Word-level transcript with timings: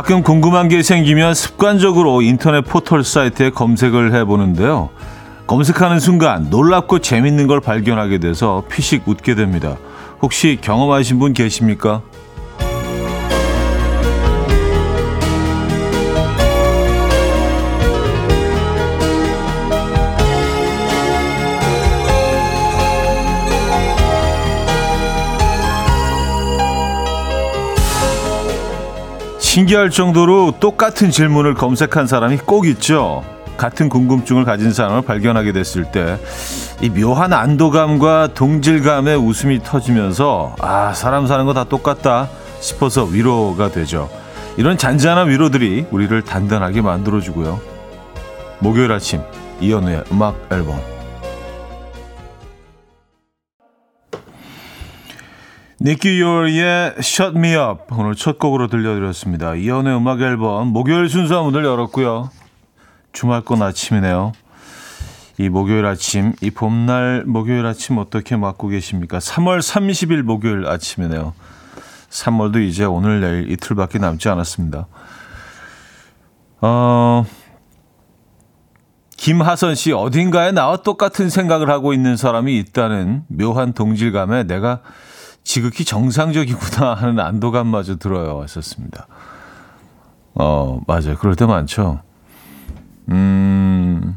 가끔 0.00 0.22
궁금한 0.22 0.68
게 0.68 0.82
생기면 0.82 1.34
습관적으로 1.34 2.22
인터넷 2.22 2.62
포털 2.62 3.04
사이트에 3.04 3.50
검색을 3.50 4.14
해보는데요. 4.14 4.88
검색하는 5.46 6.00
순간 6.00 6.48
놀랍고 6.48 7.00
재밌는 7.00 7.46
걸 7.46 7.60
발견하게 7.60 8.16
돼서 8.16 8.64
피식 8.70 9.06
웃게 9.06 9.34
됩니다. 9.34 9.76
혹시 10.22 10.56
경험하신 10.58 11.18
분 11.18 11.34
계십니까? 11.34 12.00
신기할 29.50 29.90
정도로 29.90 30.54
똑같은 30.60 31.10
질문을 31.10 31.54
검색한 31.54 32.06
사람이 32.06 32.36
꼭 32.46 32.68
있죠. 32.68 33.24
같은 33.56 33.88
궁금증을 33.88 34.44
가진 34.44 34.72
사람을 34.72 35.02
발견하게 35.02 35.50
됐을 35.50 35.90
때 35.90 36.16
이 36.80 36.88
묘한 36.88 37.32
안도감과 37.32 38.28
동질감의 38.32 39.16
웃음이 39.18 39.62
터지면서 39.64 40.54
아 40.60 40.92
사람 40.94 41.26
사는 41.26 41.44
거 41.46 41.52
다 41.52 41.64
똑같다 41.64 42.28
싶어서 42.60 43.02
위로가 43.04 43.72
되죠. 43.72 44.08
이런 44.56 44.78
잔잔한 44.78 45.28
위로들이 45.28 45.86
우리를 45.90 46.22
단단하게 46.22 46.80
만들어주고요. 46.82 47.60
목요일 48.60 48.92
아침 48.92 49.20
이연우의 49.60 50.04
음악 50.12 50.36
앨범 50.52 50.80
니키 55.82 56.20
요의 56.20 56.96
Shut 56.98 57.38
Me 57.38 57.54
Up 57.54 57.84
오늘 57.92 58.14
첫 58.14 58.38
곡으로 58.38 58.66
들려드렸습니다. 58.66 59.54
이연의 59.54 59.96
음악 59.96 60.20
앨범 60.20 60.68
목요일 60.68 61.08
순서 61.08 61.42
문을 61.42 61.64
열었고요. 61.64 62.30
주말권 63.14 63.62
아침이네요. 63.62 64.32
이 65.38 65.48
목요일 65.48 65.86
아침, 65.86 66.34
이 66.42 66.50
봄날 66.50 67.24
목요일 67.26 67.64
아침 67.64 67.96
어떻게 67.96 68.36
맞고 68.36 68.68
계십니까? 68.68 69.20
3월 69.20 69.60
30일 69.60 70.20
목요일 70.20 70.66
아침이네요. 70.66 71.32
3월도 72.10 72.62
이제 72.62 72.84
오늘 72.84 73.22
내일 73.22 73.50
이틀밖에 73.50 73.98
남지 73.98 74.28
않았습니다. 74.28 74.86
어, 76.60 77.24
김하선 79.16 79.76
씨 79.76 79.92
어딘가에 79.92 80.52
나와 80.52 80.76
똑같은 80.76 81.30
생각을 81.30 81.70
하고 81.70 81.94
있는 81.94 82.18
사람이 82.18 82.58
있다는 82.58 83.22
묘한 83.28 83.72
동질감에 83.72 84.42
내가 84.42 84.82
지극히 85.44 85.84
정상적이구나 85.84 86.94
하는 86.94 87.18
안도감마저 87.20 87.96
들어요. 87.96 88.42
했었습니다. 88.42 89.06
어, 90.34 90.80
맞아요. 90.86 91.16
그럴 91.18 91.34
때 91.34 91.46
많죠. 91.46 92.00
음, 93.08 94.16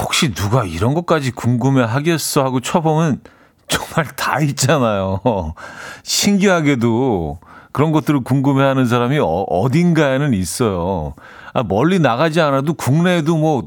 혹시 0.00 0.32
누가 0.32 0.64
이런 0.64 0.94
것까지 0.94 1.32
궁금해 1.32 1.82
하겠어 1.82 2.44
하고 2.44 2.60
쳐보면 2.60 3.20
정말 3.68 4.06
다 4.14 4.40
있잖아요. 4.40 5.20
신기하게도 6.04 7.40
그런 7.72 7.92
것들을 7.92 8.20
궁금해 8.20 8.62
하는 8.64 8.86
사람이 8.86 9.18
어, 9.20 9.68
딘가에는 9.70 10.32
있어요. 10.34 11.14
아, 11.52 11.62
멀리 11.62 11.98
나가지 11.98 12.40
않아도 12.40 12.74
국내에도 12.74 13.36
뭐 13.36 13.66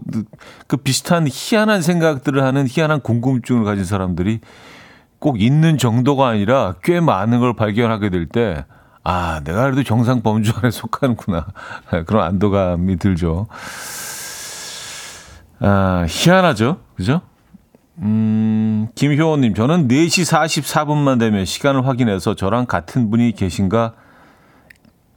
그 0.69 0.78
비슷한 0.78 1.28
희한한 1.28 1.81
생각들을 1.81 2.44
하는 2.44 2.68
희한한 2.69 3.01
궁금증을 3.01 3.66
가진 3.66 3.84
사람들이 3.84 4.40
꼭 5.19 5.41
있는 5.41 5.78
정도가 5.78 6.28
아니라 6.30 6.75
꽤 6.84 7.00
많은 7.00 7.40
걸 7.40 7.53
발견하게 7.56 8.09
될 8.09 8.25
때, 8.28 8.66
아, 9.03 9.41
내가 9.44 9.63
그래도 9.63 9.84
정상 9.84 10.22
범주 10.22 10.53
안에 10.57 10.72
속하는구나. 10.72 11.47
그런 12.07 12.24
안도감이 12.25 12.97
들죠. 12.97 13.47
아, 15.59 16.06
희한하죠? 16.07 16.80
그죠? 16.96 17.22
음, 17.97 18.88
김효원님, 18.96 19.56
저는 19.56 19.90
4시 19.90 20.24
44분만 20.25 21.19
되면 21.19 21.44
시간을 21.44 21.86
확인해서 21.86 22.34
저랑 22.36 22.66
같은 22.66 23.09
분이 23.09 23.34
계신가 23.34 23.94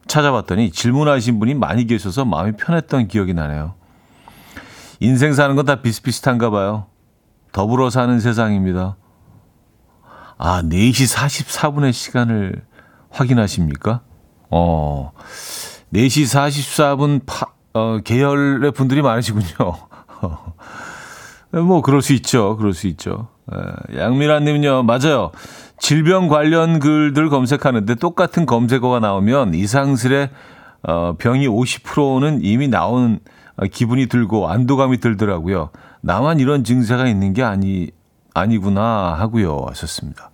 찾아봤더니 0.09 0.73
질문하신 0.73 1.39
분이 1.39 1.55
많이 1.55 1.87
계셔서 1.87 2.25
마음이 2.25 2.53
편했던 2.57 3.07
기억이 3.07 3.35
나네요. 3.35 3.75
인생 4.99 5.33
사는 5.33 5.55
건 5.55 5.65
다 5.65 5.77
비슷비슷한가 5.77 6.51
봐요. 6.51 6.87
더불어 7.53 7.89
사는 7.91 8.19
세상입니다. 8.19 8.97
아, 10.39 10.63
4시 10.63 11.15
44분의 11.17 11.93
시간을 11.93 12.63
확인하십니까? 13.11 14.01
어, 14.51 15.13
4시 15.95 16.25
44분 16.25 17.21
파, 17.27 17.47
어, 17.75 17.99
계열의 18.05 18.73
분들이 18.73 19.03
많으시군요. 19.03 19.47
뭐, 21.53 21.83
그럴 21.83 22.03
수 22.03 22.13
있죠. 22.15 22.57
그럴 22.57 22.73
수 22.73 22.87
있죠. 22.89 23.29
에, 23.53 23.99
양미란 23.99 24.45
님은요, 24.45 24.85
맞아요. 24.85 25.31
질병 25.79 26.29
관련 26.29 26.79
글들 26.79 27.29
검색하는데 27.29 27.97
똑같은 27.97 28.47
검색어가 28.47 29.01
나오면 29.01 29.55
이상스레 29.55 30.31
어, 30.85 31.15
병이 31.19 31.49
50%는 31.49 32.41
이미 32.43 32.69
나온 32.69 33.21
어, 33.57 33.67
기분이 33.67 34.07
들고 34.07 34.49
안도감이 34.49 34.99
들더라고요. 34.99 35.71
나만 36.01 36.41
이런 36.41 36.65
증세가 36.65 37.07
있는 37.07 37.33
게 37.33 37.43
아니, 37.43 37.91
아니구나 38.35 39.15
하고요. 39.19 39.67
하셨습니다. 39.69 40.31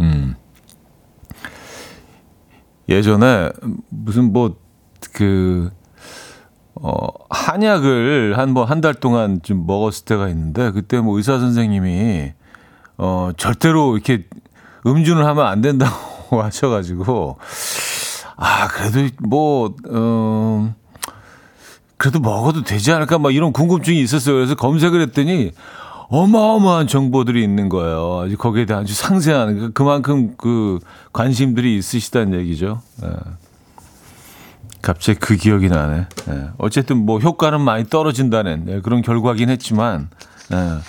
음. 0.00 0.34
예전에 2.88 3.50
무슨 3.90 4.32
뭐 4.32 4.62
그 5.12 5.70
어, 6.74 7.06
한약을 7.30 8.38
한번한달 8.38 8.94
동안 8.94 9.40
좀 9.42 9.66
먹었을 9.66 10.04
때가 10.04 10.28
있는데 10.28 10.70
그때 10.72 11.00
뭐 11.00 11.16
의사 11.16 11.38
선생님이 11.38 12.32
어, 12.98 13.30
절대로 13.36 13.94
이렇게 13.94 14.26
음주를 14.86 15.24
하면 15.24 15.46
안 15.46 15.60
된다고 15.60 16.42
하셔가지고 16.42 17.38
아 18.36 18.68
그래도 18.68 19.14
뭐 19.20 19.74
어, 19.90 20.74
그래도 21.96 22.18
먹어도 22.18 22.64
되지 22.64 22.90
않을까 22.90 23.18
막 23.18 23.32
이런 23.34 23.52
궁금증이 23.52 24.00
있었어요. 24.00 24.34
그래서 24.34 24.54
검색을 24.54 25.00
했더니 25.02 25.52
어마어마한 26.12 26.88
정보들이 26.88 27.42
있는 27.42 27.70
거예요. 27.70 28.36
거기에 28.36 28.66
대한 28.66 28.82
아주 28.82 28.94
상세한 28.94 29.58
그, 29.58 29.72
그만큼 29.72 30.34
그 30.36 30.78
관심들이 31.14 31.78
있으시다는 31.78 32.38
얘기죠. 32.40 32.82
예. 33.02 33.08
갑자기 34.82 35.18
그 35.18 35.36
기억이 35.36 35.70
나네. 35.70 36.06
예. 36.28 36.48
어쨌든 36.58 36.98
뭐 36.98 37.18
효과는 37.18 37.62
많이 37.62 37.84
떨어진다는 37.84 38.66
예, 38.68 38.80
그런 38.80 39.00
결과긴 39.00 39.48
했지만. 39.48 40.10
예. 40.52 40.80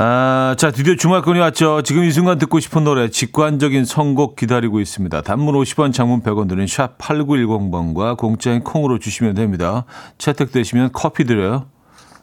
아, 0.00 0.54
자, 0.58 0.72
드디어 0.72 0.96
주말권이 0.96 1.38
왔죠. 1.38 1.82
지금 1.82 2.04
이 2.04 2.10
순간 2.10 2.38
듣고 2.38 2.58
싶은 2.60 2.84
노래, 2.84 3.08
직관적인 3.08 3.84
선곡 3.84 4.34
기다리고 4.36 4.80
있습니다. 4.80 5.22
단문 5.22 5.54
50원, 5.54 5.92
장문 5.92 6.22
100원 6.22 6.48
드는 6.48 6.66
샵 6.66 6.98
8910번과 6.98 8.16
공짜인 8.16 8.62
콩으로 8.62 8.98
주시면 8.98 9.34
됩니다. 9.34 9.84
채택되시면 10.18 10.90
커피 10.92 11.24
드려요. 11.24 11.66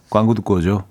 광고 0.09 0.34
듣고 0.34 0.56
오죠. 0.56 0.84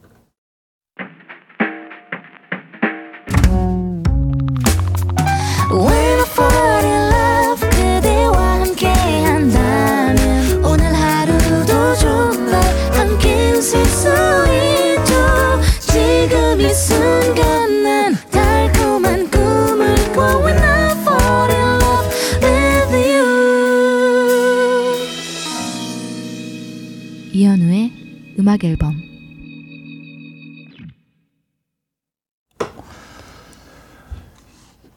음악 28.44 28.62
앨범 28.62 28.94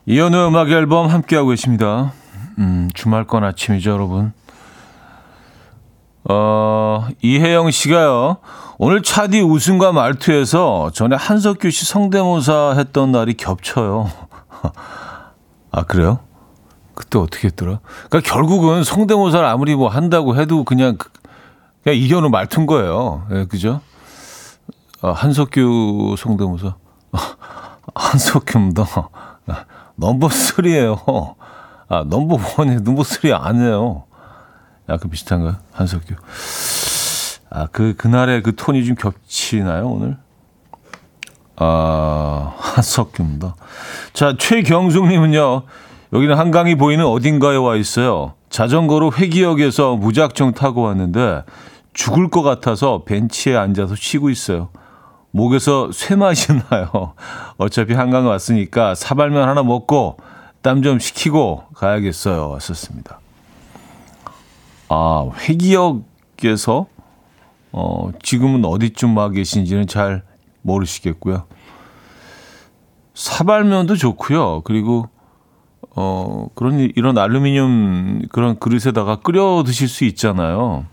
이현우 0.06 0.48
음악 0.50 0.70
앨범 0.70 1.08
함께하고 1.08 1.52
계십니다. 1.52 2.12
음, 2.58 2.90
주말권 2.94 3.46
아침이죠, 3.46 3.92
여러분. 3.92 4.34
어, 6.26 7.08
이혜영 7.22 7.72
씨가요. 7.72 8.40
오늘 8.80 9.02
차디 9.02 9.40
웃음과 9.40 9.94
말투에서 9.94 10.92
전에 10.94 11.16
한석규 11.16 11.72
씨 11.72 11.86
성대모사 11.86 12.74
했던 12.78 13.14
날이 13.14 13.36
겹쳐요. 13.36 14.12
아, 15.72 15.84
그래요? 15.84 16.20
그때 16.96 17.18
어떻게 17.18 17.48
했더라? 17.48 17.80
그러니까 18.10 18.30
결국은 18.30 18.84
성대모사를 18.84 19.48
아무리 19.48 19.74
뭐 19.74 19.88
한다고 19.88 20.36
해도 20.36 20.66
그냥 20.66 20.98
그냥 21.88 22.02
이현우 22.02 22.30
말투인 22.32 22.66
거예요. 22.66 23.26
예, 23.32 23.46
그죠? 23.46 23.80
아, 25.02 25.12
한석규 25.12 26.16
성대모사. 26.18 26.76
한석규입니다. 27.96 28.84
넘버 29.96 30.28
3예요. 30.28 31.36
아, 31.88 32.04
넘버 32.06 32.36
1이 32.36 32.82
넘버 32.82 33.04
3 33.04 33.32
아니에요. 33.34 34.04
약간 34.90 35.10
비슷한가요? 35.10 35.56
한석규. 35.72 36.16
아, 37.52 37.68
그, 37.72 37.96
그날의 37.96 38.44
그 38.44 38.54
톤이 38.54 38.84
좀 38.84 38.96
겹치나요, 38.96 39.88
오늘? 39.88 40.18
아, 41.56 42.54
한석규입니다. 42.58 43.56
자, 44.12 44.36
최경숙님은요, 44.38 45.62
여기는 46.12 46.38
한강이 46.38 46.76
보이는 46.76 47.06
어딘가에 47.06 47.56
와 47.56 47.78
있어요. 47.78 48.34
자전거로 48.50 49.14
회기역에서 49.14 49.96
무작정 49.96 50.54
타고 50.54 50.82
왔는데 50.82 51.44
죽을 51.98 52.30
것 52.30 52.44
같아서 52.44 53.04
벤치에 53.06 53.56
앉아서 53.58 53.96
쉬고 53.96 54.30
있어요. 54.30 54.70
목에서 55.32 55.92
쇠맛이 55.92 56.54
나요. 56.70 57.16
어차피 57.58 57.96
한강 57.96 58.28
왔으니까 58.28 58.94
사발면 58.94 59.50
하나 59.50 59.64
먹고 59.64 60.18
땀 60.62 60.84
좀 60.84 61.00
식히고 61.00 61.64
가야겠어요. 61.74 62.50
왔었습니다. 62.50 63.20
아, 64.90 65.28
회기역에서 65.40 66.86
어, 67.72 68.12
지금은 68.22 68.64
어디쯤 68.64 69.18
와 69.18 69.30
계신지는 69.30 69.88
잘 69.88 70.24
모르시겠고요. 70.62 71.46
사발면도 73.16 73.96
좋고요. 73.96 74.62
그리고 74.66 75.10
어, 75.96 76.48
그런 76.54 76.80
이런 76.96 77.18
알루미늄 77.18 78.28
그런 78.32 78.60
그릇에다가 78.60 79.16
끓여 79.22 79.64
드실 79.66 79.88
수 79.88 80.06
있잖아요. 80.06 80.86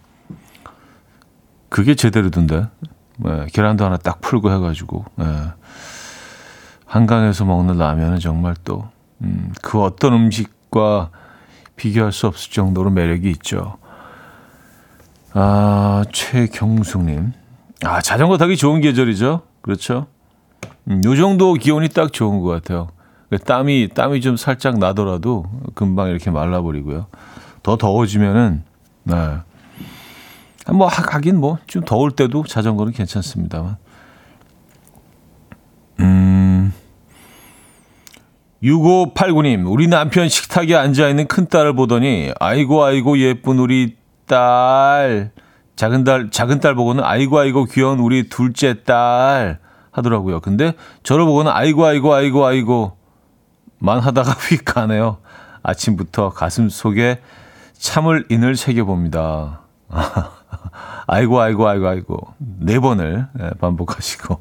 그게 1.74 1.96
제대로던데. 1.96 2.68
네, 3.16 3.46
계란도 3.52 3.84
하나 3.84 3.96
딱 3.96 4.20
풀고 4.20 4.48
해가지고 4.52 5.06
네. 5.16 5.26
한강에서 6.86 7.44
먹는 7.44 7.78
라면은 7.78 8.20
정말 8.20 8.54
또 8.62 8.86
음, 9.22 9.52
그 9.60 9.82
어떤 9.82 10.12
음식과 10.12 11.10
비교할 11.74 12.12
수 12.12 12.28
없을 12.28 12.52
정도로 12.52 12.90
매력이 12.90 13.28
있죠. 13.32 13.76
아 15.32 16.04
최경숙님, 16.12 17.32
아 17.82 18.00
자전거 18.00 18.38
타기 18.38 18.56
좋은 18.56 18.80
계절이죠. 18.80 19.42
그렇죠. 19.60 20.06
음, 20.88 21.02
요 21.04 21.16
정도 21.16 21.54
기온이 21.54 21.88
딱 21.88 22.12
좋은 22.12 22.38
것 22.38 22.50
같아요. 22.50 22.86
그 23.30 23.38
땀이 23.38 23.88
땀이 23.94 24.20
좀 24.20 24.36
살짝 24.36 24.78
나더라도 24.78 25.46
금방 25.74 26.10
이렇게 26.10 26.30
말라버리고요. 26.30 27.06
더 27.64 27.76
더워지면은 27.76 28.62
네. 29.02 29.38
뭐 30.72 30.86
하긴 30.86 31.38
뭐 31.40 31.58
좀 31.66 31.84
더울 31.84 32.10
때도 32.12 32.44
자전거는 32.44 32.92
괜찮습니다만. 32.92 33.76
음. 36.00 36.72
6589님, 38.62 39.70
우리 39.70 39.88
남편 39.88 40.28
식탁에 40.28 40.74
앉아있는 40.74 41.26
큰딸을 41.28 41.74
보더니, 41.74 42.32
아이고, 42.40 42.82
아이고, 42.82 43.18
예쁜 43.18 43.58
우리 43.58 43.96
딸. 44.26 45.32
작은 45.76 46.04
딸, 46.04 46.30
작은 46.30 46.60
딸 46.60 46.74
보고는, 46.74 47.04
아이고, 47.04 47.38
아이고, 47.38 47.66
귀여운 47.66 47.98
우리 47.98 48.28
둘째 48.30 48.82
딸. 48.84 49.58
하더라고요. 49.90 50.40
근데 50.40 50.72
저를 51.02 51.26
보고는, 51.26 51.52
아이고, 51.52 51.84
아이고, 51.84 52.14
아이고, 52.14 52.46
아이고. 52.46 52.96
만 53.78 54.00
하다가 54.00 54.30
휙 54.48 54.64
가네요. 54.64 55.18
아침부터 55.62 56.30
가슴 56.30 56.68
속에 56.70 57.20
참을 57.74 58.24
인을 58.30 58.56
새겨봅니다. 58.56 59.60
아이고, 61.06 61.40
아이고, 61.40 61.68
아이고, 61.68 61.88
아이고. 61.88 62.34
네 62.38 62.78
번을 62.78 63.26
예, 63.40 63.50
반복하시고. 63.60 64.40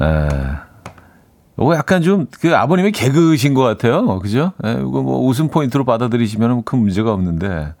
에, 0.00 0.28
이거 1.58 1.74
약간 1.74 2.02
좀, 2.02 2.26
그 2.40 2.54
아버님의 2.56 2.92
개그신 2.92 3.54
것 3.54 3.62
같아요. 3.62 4.18
그죠? 4.18 4.52
에, 4.64 4.68
예, 4.68 4.72
이거 4.74 5.02
뭐 5.02 5.26
웃음 5.26 5.48
포인트로 5.48 5.84
받아들이시면 5.84 6.64
큰 6.64 6.78
문제가 6.80 7.12
없는데. 7.12 7.74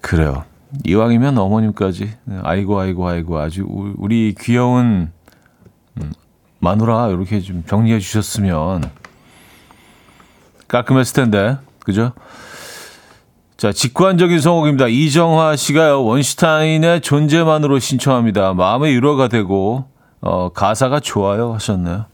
그래요. 0.00 0.44
이왕이면 0.84 1.38
어머님까지. 1.38 2.04
예, 2.04 2.40
아이고, 2.42 2.78
아이고, 2.78 3.08
아이고. 3.08 3.38
아주 3.38 3.66
우리 3.96 4.34
귀여운 4.38 5.12
음, 6.00 6.12
마누라 6.60 7.08
이렇게 7.08 7.40
좀 7.40 7.64
정리해 7.66 7.98
주셨으면 7.98 8.90
깔끔했을 10.68 11.14
텐데. 11.14 11.58
그죠? 11.80 12.12
자, 13.62 13.70
직관적인 13.70 14.40
성곡입니다. 14.40 14.88
이정화 14.88 15.54
씨가요, 15.54 16.04
원슈타인의 16.04 17.00
존재만으로 17.00 17.78
신청합니다. 17.78 18.54
마음의 18.54 18.92
위로가 18.92 19.28
되고, 19.28 19.84
어, 20.20 20.48
가사가 20.48 20.98
좋아요 20.98 21.52
하셨네요. 21.52 22.06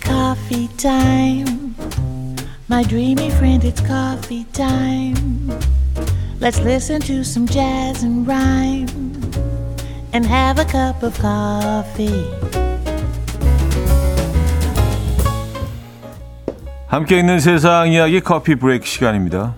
Coffee 0.00 0.68
time. 0.76 1.74
My 2.70 2.84
dreamy 2.84 3.32
friend, 3.32 3.66
it's 3.66 3.84
coffee 3.84 4.46
time. 4.52 5.50
Let's 6.40 6.60
listen 6.60 7.00
to 7.00 7.22
some 7.22 7.48
jazz 7.48 8.04
and 8.04 8.30
rhyme 8.30 8.86
and 10.14 10.24
have 10.24 10.60
a 10.60 10.64
cup 10.64 11.02
of 11.02 11.20
coffee. 11.20 12.67
함께 16.88 17.18
있는 17.18 17.38
세상 17.38 17.92
이야기 17.92 18.18
커피 18.22 18.54
브레이크 18.54 18.86
시간입니다. 18.86 19.52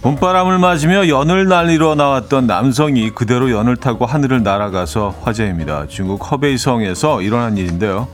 봄바람을 0.00 0.56
맞으며 0.56 1.08
연을 1.08 1.46
날리러 1.46 1.94
나왔던 1.94 2.46
남성이 2.46 3.10
그대로 3.10 3.50
연을 3.50 3.76
타고 3.76 4.06
하늘을 4.06 4.42
날아가서 4.42 5.16
화제입니다. 5.20 5.88
중국 5.88 6.30
허베이성에서 6.30 7.20
일어난 7.20 7.58
일인데요. 7.58 8.08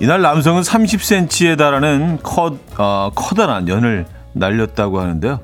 이날 0.00 0.20
남성은 0.20 0.62
30cm에 0.62 1.56
달하는 1.56 2.18
커, 2.24 2.56
어, 2.76 3.12
커다란 3.14 3.68
연을 3.68 4.06
날렸다고 4.32 5.00
하는데요. 5.00 5.38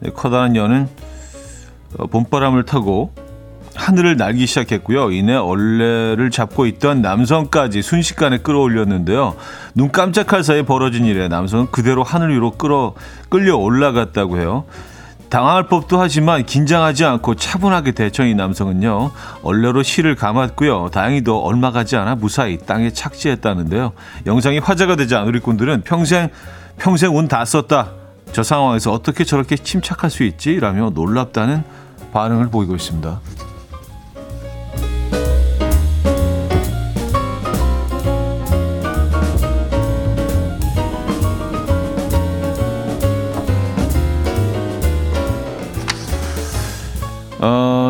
네, 0.00 0.10
커다란 0.10 0.54
연은 0.54 0.82
어, 0.82 1.11
봄바람을 2.10 2.64
타고 2.64 3.12
하늘을 3.74 4.16
날기 4.18 4.46
시작했고요. 4.46 5.12
이내 5.12 5.34
얼레를 5.34 6.30
잡고 6.30 6.66
있던 6.66 7.00
남성까지 7.00 7.80
순식간에 7.80 8.38
끌어올렸는데요. 8.38 9.34
눈 9.74 9.90
깜짝할 9.90 10.44
사이에 10.44 10.62
벌어진 10.62 11.06
일에 11.06 11.28
남성은 11.28 11.68
그대로 11.70 12.02
하늘 12.02 12.34
위로 12.34 12.50
끌어 12.52 12.94
끌려 13.30 13.56
올라갔다고 13.56 14.38
해요. 14.38 14.64
당황할 15.30 15.68
법도 15.68 15.98
하지만 15.98 16.44
긴장하지 16.44 17.06
않고 17.06 17.36
차분하게 17.36 17.92
대처한 17.92 18.30
이 18.30 18.34
남성은요. 18.34 19.12
얼레로 19.42 19.82
실을 19.82 20.14
감았고요. 20.14 20.90
다행히도 20.92 21.42
얼마 21.42 21.70
가지 21.70 21.96
않아 21.96 22.16
무사히 22.16 22.58
땅에 22.58 22.90
착지했다는데요. 22.90 23.92
영상이 24.26 24.58
화제가 24.58 24.96
되자 24.96 25.22
누리꾼들은 25.22 25.82
평생 25.84 26.28
평생 26.76 27.16
운 27.16 27.28
다 27.28 27.46
썼다. 27.46 27.92
저 28.32 28.42
상황에서 28.42 28.92
어떻게 28.92 29.24
저렇게 29.24 29.56
침착할 29.56 30.10
수 30.10 30.22
있지? 30.24 30.60
라며 30.60 30.90
놀랍다는 30.90 31.64
반응을 32.12 32.48
보이고 32.50 32.74
있습니다. 32.74 33.20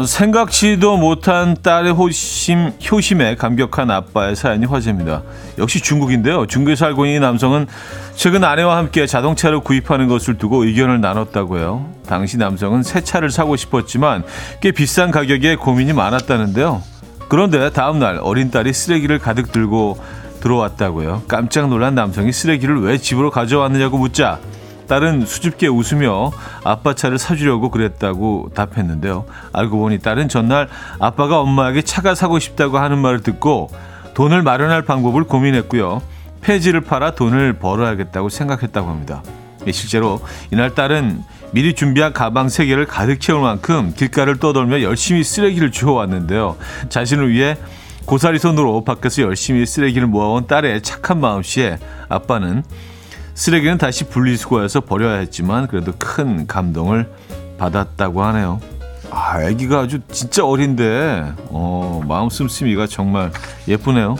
어, 0.03 0.07
생각지도 0.07 0.97
못한 0.97 1.57
딸의 1.63 1.93
호심, 1.93 2.73
효심에 2.91 3.37
감격한 3.37 3.91
아빠의 3.91 4.35
사연이 4.35 4.67
화제입니다. 4.67 5.23
역시 5.59 5.81
중국인데요. 5.81 6.47
중국에 6.47 6.75
살고 6.75 7.07
있는 7.07 7.21
남성은 7.21 7.69
최근 8.17 8.43
아내와 8.43 8.77
함께 8.77 9.07
자동차를 9.07 9.61
구입하는 9.61 10.09
것을 10.09 10.39
두고 10.39 10.65
의견을 10.65 11.01
나눴다고 11.01 11.59
해요. 11.59 11.87
당시 12.07 12.37
남성은 12.37 12.83
새 12.83 13.03
차를 13.03 13.31
사고 13.31 13.55
싶었지만 13.55 14.25
꽤 14.61 14.73
비싼 14.73 15.13
가격에 15.13 15.55
고민이 15.55 15.93
많았다는데요. 15.93 16.83
그런데 17.29 17.71
다음날 17.71 18.19
어린 18.23 18.51
딸이 18.51 18.73
쓰레기를 18.73 19.21
가득 19.21 19.53
들고 19.53 19.99
들어왔다고요. 20.41 21.23
깜짝 21.29 21.69
놀란 21.69 21.95
남성이 21.95 22.33
쓰레기를 22.33 22.83
왜 22.83 22.99
집으로 22.99 23.31
가져왔느냐고 23.31 23.99
묻자 23.99 24.41
딸은 24.87 25.27
수줍게 25.27 25.69
웃으며 25.69 26.33
아빠 26.65 26.95
차를 26.95 27.19
사주려고 27.19 27.71
그랬다고 27.71 28.51
답했는데요. 28.55 29.25
알고 29.53 29.79
보니 29.79 29.99
딸은 29.99 30.29
전날 30.29 30.69
아빠가 30.99 31.41
엄마에게 31.41 31.83
차가 31.83 32.15
사고 32.15 32.39
싶다고 32.39 32.79
하는 32.79 32.99
말을 32.99 33.21
듣고 33.21 33.71
돈을 34.15 34.43
마련할 34.43 34.83
방법을 34.83 35.25
고민했고요. 35.25 36.03
폐지를 36.43 36.81
팔아 36.81 37.15
돈을 37.15 37.55
벌어야겠다고 37.55 38.29
생각했다고 38.29 38.89
합니다. 38.89 39.23
예, 39.67 39.73
실제로 39.73 40.21
이날 40.51 40.75
딸은 40.75 41.23
미리 41.53 41.75
준비한 41.75 42.13
가방 42.13 42.47
3개를 42.47 42.87
가득 42.89 43.21
채울 43.21 43.43
만큼 43.43 43.93
길가를 43.97 44.39
떠돌며 44.39 44.83
열심히 44.83 45.23
쓰레기를 45.23 45.71
주워왔는데요. 45.71 46.57
자신을 46.89 47.31
위해 47.31 47.57
고사리 48.05 48.39
손으로 48.39 48.83
밖에서 48.85 49.23
열심히 49.23 49.65
쓰레기를 49.65 50.09
모아온 50.09 50.47
딸의 50.47 50.83
착한 50.83 51.21
마음씨에 51.21 51.79
아빠는 52.09 52.65
쓰레기는 53.35 53.79
다시 53.79 54.05
분리수거해서 54.05 54.81
버려야 54.81 55.19
했지만 55.19 55.67
그래도 55.67 55.93
큰 55.99 56.47
감동을 56.47 57.11
받았다고 57.59 58.23
하네요. 58.25 58.61
아, 59.11 59.39
아기가 59.45 59.81
아주 59.81 60.01
진짜 60.11 60.45
어린데, 60.45 61.35
어, 61.49 62.01
마음 62.07 62.29
씀씀이가 62.31 62.87
정말 62.87 63.31
예쁘네요. 63.69 64.17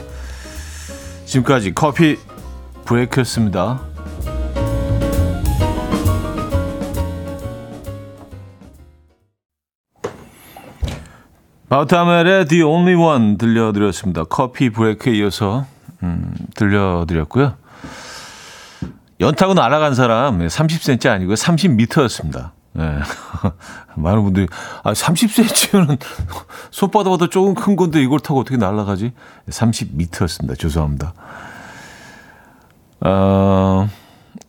지금까지 1.25 1.73
커피 1.73 2.17
브레이크였습니다. 2.85 3.81
바우타멜의 11.69 12.45
The 12.45 12.61
Only 12.61 12.93
One 12.93 13.37
들려드렸습니다. 13.39 14.25
커피 14.25 14.69
브레이크에 14.69 15.13
이어서 15.15 15.65
음, 16.03 16.31
들려드렸고요. 16.53 17.62
연타고 19.23 19.53
날아간 19.53 19.95
사람 19.95 20.39
30cm 20.39 21.09
아니고 21.09 21.33
30m였습니다. 21.33 22.51
네. 22.73 22.99
많은 23.95 24.23
분들이 24.23 24.47
아 24.83 24.91
30cm는 24.91 25.97
손바닥보다 26.71 27.27
조금 27.29 27.53
큰 27.53 27.77
건데 27.77 28.01
이걸 28.03 28.19
타고 28.19 28.41
어떻게 28.41 28.57
날아가지? 28.57 29.13
30m였습니다. 29.49 30.59
죄송합니다. 30.59 31.13
어, 32.99 33.87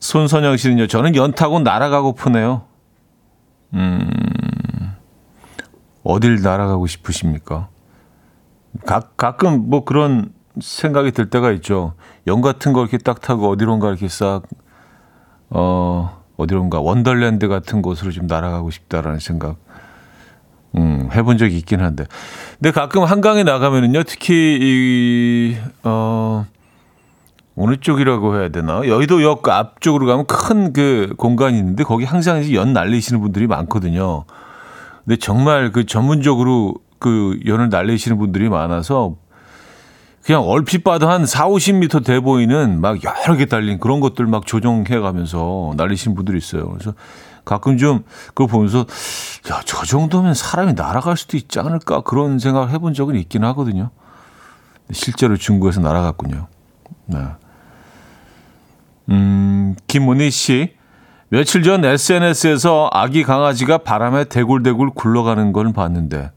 손선영 0.00 0.56
씨는요. 0.56 0.88
저는 0.88 1.14
연타고 1.14 1.60
날아가고프네요. 1.60 2.62
음, 3.74 4.10
어딜 6.02 6.42
날아가고 6.42 6.88
싶으십니까? 6.88 7.68
가, 8.84 9.00
가끔 9.16 9.68
뭐 9.68 9.84
그런 9.84 10.32
생각이 10.60 11.12
들 11.12 11.30
때가 11.30 11.52
있죠. 11.52 11.94
연 12.26 12.40
같은 12.40 12.72
거 12.72 12.80
이렇게 12.80 12.98
딱 12.98 13.20
타고 13.20 13.50
어디론가 13.50 13.88
이렇게 13.88 14.08
싹, 14.08 14.42
어, 15.54 16.20
어디론가 16.36 16.80
원더랜드 16.80 17.48
같은 17.48 17.80
곳으로 17.80 18.10
좀 18.10 18.26
날아가고 18.26 18.70
싶다라는 18.70 19.20
생각, 19.20 19.56
음, 20.76 21.08
해본 21.12 21.38
적이 21.38 21.56
있긴 21.58 21.80
한데. 21.80 22.04
근데 22.58 22.72
가끔 22.72 23.04
한강에 23.04 23.44
나가면은요, 23.44 24.02
특히 24.02 24.58
이, 24.60 25.56
어, 25.84 26.44
어느 27.56 27.76
쪽이라고 27.76 28.36
해야 28.36 28.48
되나? 28.48 28.84
여의도역 28.84 29.48
앞쪽으로 29.48 30.06
가면 30.06 30.26
큰 30.26 30.72
그 30.72 31.14
공간이 31.16 31.56
있는데 31.58 31.84
거기 31.84 32.04
항상 32.04 32.52
연 32.52 32.72
날리시는 32.72 33.20
분들이 33.20 33.46
많거든요. 33.46 34.24
근데 35.04 35.16
정말 35.16 35.70
그 35.70 35.86
전문적으로 35.86 36.74
그 36.98 37.38
연을 37.46 37.68
날리시는 37.68 38.18
분들이 38.18 38.48
많아서 38.48 39.14
그냥 40.24 40.42
얼핏 40.42 40.84
봐도 40.84 41.10
한 41.10 41.26
4, 41.26 41.48
50m 41.48 42.04
돼 42.04 42.18
보이는 42.18 42.80
막 42.80 42.98
여러 43.04 43.36
개 43.36 43.44
달린 43.44 43.78
그런 43.78 44.00
것들 44.00 44.26
막 44.26 44.46
조정해 44.46 44.98
가면서 44.98 45.74
날리시는 45.76 46.14
분들이 46.14 46.38
있어요. 46.38 46.70
그래서 46.70 46.94
가끔 47.44 47.76
좀 47.76 48.04
그걸 48.28 48.46
보면서 48.46 48.86
야, 49.50 49.60
저 49.66 49.84
정도면 49.84 50.32
사람이 50.32 50.72
날아갈 50.72 51.18
수도 51.18 51.36
있지 51.36 51.60
않을까 51.60 52.00
그런 52.00 52.38
생각을 52.38 52.70
해본 52.70 52.94
적은 52.94 53.16
있긴 53.16 53.44
하거든요. 53.44 53.90
실제로 54.92 55.36
중국에서 55.36 55.80
날아갔군요. 55.80 56.46
네. 57.06 57.18
음, 59.10 59.76
김문희 59.86 60.30
씨. 60.30 60.74
며칠 61.28 61.62
전 61.62 61.84
SNS에서 61.84 62.88
아기 62.92 63.24
강아지가 63.24 63.78
바람에 63.78 64.24
대굴대굴 64.24 64.90
굴러가는 64.94 65.52
걸 65.52 65.72
봤는데 65.74 66.30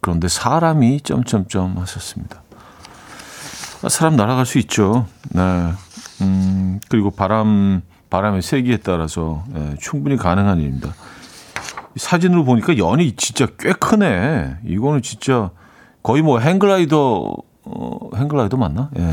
그런데 0.00 0.28
사람이 0.28 1.00
점점점 1.02 1.78
하셨습니다. 1.78 2.42
아, 3.82 3.88
사람 3.88 4.16
날아갈 4.16 4.44
수 4.44 4.58
있죠. 4.58 5.06
네. 5.30 5.40
음, 6.20 6.80
그리고 6.88 7.10
바람, 7.10 7.82
바람의 8.10 8.42
세기에 8.42 8.78
따라서 8.78 9.44
네, 9.48 9.74
충분히 9.80 10.16
가능한 10.16 10.60
일입니다. 10.60 10.94
사진으로 11.96 12.44
보니까 12.44 12.76
연이 12.78 13.14
진짜 13.16 13.46
꽤 13.58 13.72
크네. 13.72 14.58
이거는 14.64 15.02
진짜 15.02 15.50
거의 16.02 16.22
뭐 16.22 16.38
행글라이더, 16.40 17.36
어, 17.64 17.98
행글라이더 18.16 18.56
맞나? 18.56 18.90
예. 18.96 19.00
네. 19.00 19.12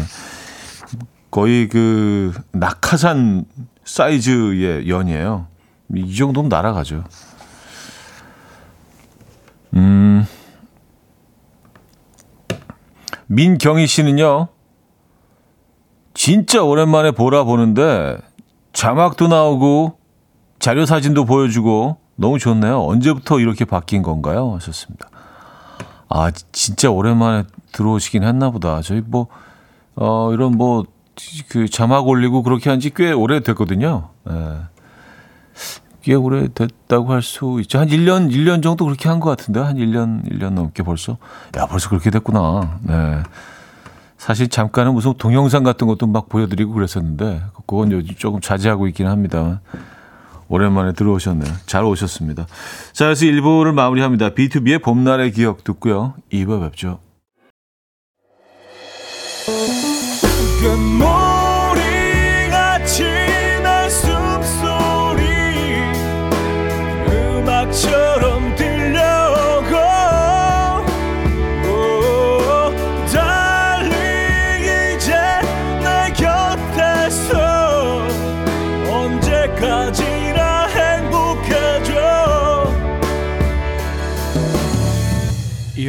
거의 1.30 1.68
그 1.68 2.34
낙하산 2.54 3.46
사이즈의 3.84 4.88
연이에요. 4.88 5.48
이 5.94 6.16
정도면 6.16 6.50
날아가죠. 6.50 7.04
음. 9.76 10.26
민경희 13.28 13.86
씨는요, 13.88 14.48
진짜 16.16 16.64
오랜만에 16.64 17.12
보라 17.12 17.44
보는데 17.44 18.18
자막도 18.74 19.28
나오고 19.28 19.98
자료 20.60 20.86
사진도 20.88 21.26
보여주고 21.26 21.98
너무 22.16 22.40
좋네요. 22.40 22.82
언제부터 22.84 23.40
이렇게 23.40 23.66
바뀐 23.66 24.02
건가요? 24.02 24.56
하셨습니다. 24.56 25.10
아, 26.10 26.32
진짜 26.52 26.90
오랜만에 26.90 27.44
들어오시긴 27.74 28.24
했나 28.24 28.50
보다. 28.50 28.82
저희 28.82 29.02
뭐, 29.06 29.28
어, 29.96 30.32
이런 30.34 30.54
뭐, 30.58 30.86
그 31.50 31.68
자막 31.70 32.08
올리고 32.08 32.42
그렇게 32.44 32.70
한 32.70 32.80
지 32.80 32.90
꽤 32.92 33.12
오래 33.12 33.42
됐거든요. 33.42 34.10
예. 34.30 34.34
꽤 36.04 36.14
오래 36.14 36.48
됐다고 36.54 37.12
할 37.12 37.22
수 37.22 37.58
있죠. 37.62 37.80
한 37.80 37.88
1년, 37.90 38.32
1년 38.32 38.62
정도 38.64 38.86
그렇게 38.86 39.10
한 39.10 39.20
것 39.20 39.30
같은데. 39.30 39.60
한 39.60 39.76
1년, 39.76 40.24
1년 40.32 40.52
넘게 40.54 40.84
벌써. 40.84 41.18
야, 41.58 41.66
벌써 41.68 41.90
그렇게 41.90 42.10
됐구나. 42.12 42.80
네. 42.84 43.24
사실 44.26 44.48
잠깐은 44.48 44.96
무슨 44.96 45.14
동영상 45.20 45.62
같은 45.62 45.86
것도 45.86 46.08
막 46.08 46.30
보여드리고 46.30 46.74
그랬었는데, 46.74 47.44
그건 47.68 47.92
요즘 47.92 48.16
조금 48.16 48.42
자제하고 48.42 48.88
있긴 48.88 49.06
합니다. 49.06 49.62
오랜만에 50.48 50.94
들어오셨네요. 50.94 51.54
잘 51.68 51.84
오셨습니다. 51.84 52.48
자, 52.92 53.06
그래서 53.06 53.28
1부를 53.28 53.76
마무리합니다. 53.76 54.32
B2B의 54.32 54.82
봄날의 54.82 55.32
기억 55.32 55.64
듣고요. 55.64 56.16
2부 56.34 56.60
뵙죠. 56.60 56.98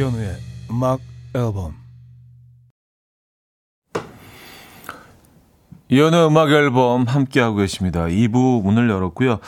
이현우의 0.07 0.35
음악 0.71 0.99
앨범 1.35 1.73
이현우의 5.89 6.27
음악 6.27 6.51
앨범 6.51 7.03
함께하고 7.03 7.57
계십니다. 7.57 8.05
2부 8.05 8.63
문을 8.63 8.89
열었고요. 8.89 9.39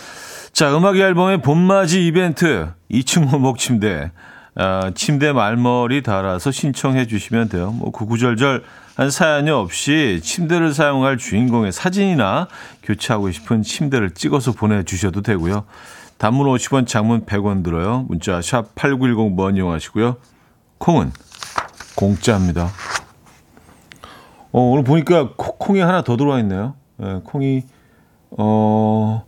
자, 0.52 0.76
음악 0.76 0.98
앨범의 0.98 1.42
봄맞이 1.42 2.06
이벤트 2.06 2.70
2층 2.92 3.32
원목 3.32 3.58
침대 3.58 4.12
아, 4.56 4.92
침대 4.94 5.32
말머리 5.32 6.04
달아서 6.04 6.52
신청해 6.52 7.08
주시면 7.08 7.50
돼요. 7.50 7.72
뭐 7.72 7.92
구구절절 7.92 8.64
한 8.96 9.10
사연이 9.10 9.50
없이 9.52 10.20
침대를 10.22 10.74
사용할 10.74 11.18
주인공의 11.18 11.72
사진이나 11.72 12.50
교체하고 12.84 13.32
싶은 13.32 13.62
침대를 13.62 14.12
찍어서 14.12 14.52
보내주셔도 14.52 15.22
되고요. 15.22 15.64
단문 16.18 16.48
50원, 16.48 16.86
장문 16.86 17.26
100원 17.26 17.64
들어요. 17.64 18.06
문자 18.10 18.42
샵 18.42 18.76
8910번 18.76 19.56
이용하시고요. 19.56 20.18
콩은 20.80 21.12
공짜입니다. 21.96 22.70
어, 24.52 24.62
오늘 24.62 24.84
보니까 24.84 25.34
콩이 25.38 25.80
하나 25.80 26.02
더 26.02 26.18
들어와 26.18 26.40
있네요. 26.40 26.74
네, 26.98 27.22
콩이 27.24 27.64
어 28.32 29.24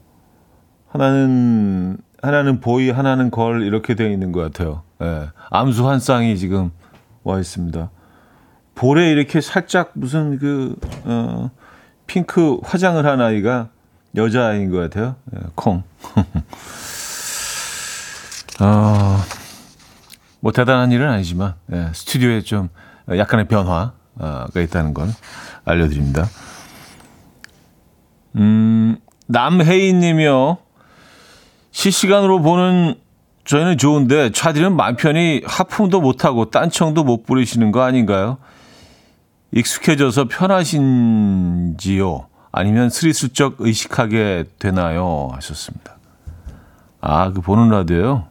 하나는 0.90 1.98
하나는 2.22 2.60
보이 2.60 2.90
하나는 2.90 3.32
걸 3.32 3.64
이렇게 3.64 3.96
되어 3.96 4.10
있는 4.10 4.32
것 4.32 4.42
같아요. 4.42 4.84
네, 5.00 5.28
암수 5.50 5.88
한 5.88 6.00
쌍이 6.00 6.38
지금 6.38 6.72
와 7.24 7.40
있습니다. 7.40 7.90
볼에 8.74 9.12
이렇게 9.12 9.42
살짝 9.42 9.92
무슨 9.94 10.40
그 10.40 10.76
어, 11.04 11.52
핑크 12.08 12.58
화장을 12.64 13.06
한 13.06 13.22
아이가 13.22 13.70
여자아이인 14.16 14.72
것 14.72 14.78
같아요. 14.78 15.16
네, 15.26 15.40
콩. 15.56 15.84
아. 18.60 19.41
뭐 20.42 20.52
대단한 20.52 20.92
일은 20.92 21.08
아니지만 21.08 21.54
예, 21.72 21.90
스튜디오에 21.94 22.42
좀 22.42 22.70
약간의 23.10 23.48
변화가 23.48 24.50
있다는 24.56 24.94
걸 24.94 25.08
알려드립니다. 25.64 26.28
음, 28.36 28.98
남혜인님이요. 29.28 30.58
실시간으로 31.72 32.42
보는 32.42 32.96
저희는 33.46 33.78
좋은데 33.78 34.32
차디는 34.32 34.76
맘 34.76 34.96
편히 34.96 35.42
하품도 35.46 36.02
못하고 36.02 36.50
딴청도 36.50 37.04
못 37.04 37.26
부리시는 37.26 37.72
거 37.72 37.82
아닌가요? 37.82 38.38
익숙해져서 39.52 40.28
편하신지요? 40.28 42.28
아니면 42.52 42.90
스리슬쩍 42.90 43.56
의식하게 43.60 44.46
되나요? 44.60 45.30
하셨습니다. 45.34 45.98
아, 47.00 47.32
그 47.32 47.42
보는 47.42 47.70
라디오요? 47.70 48.28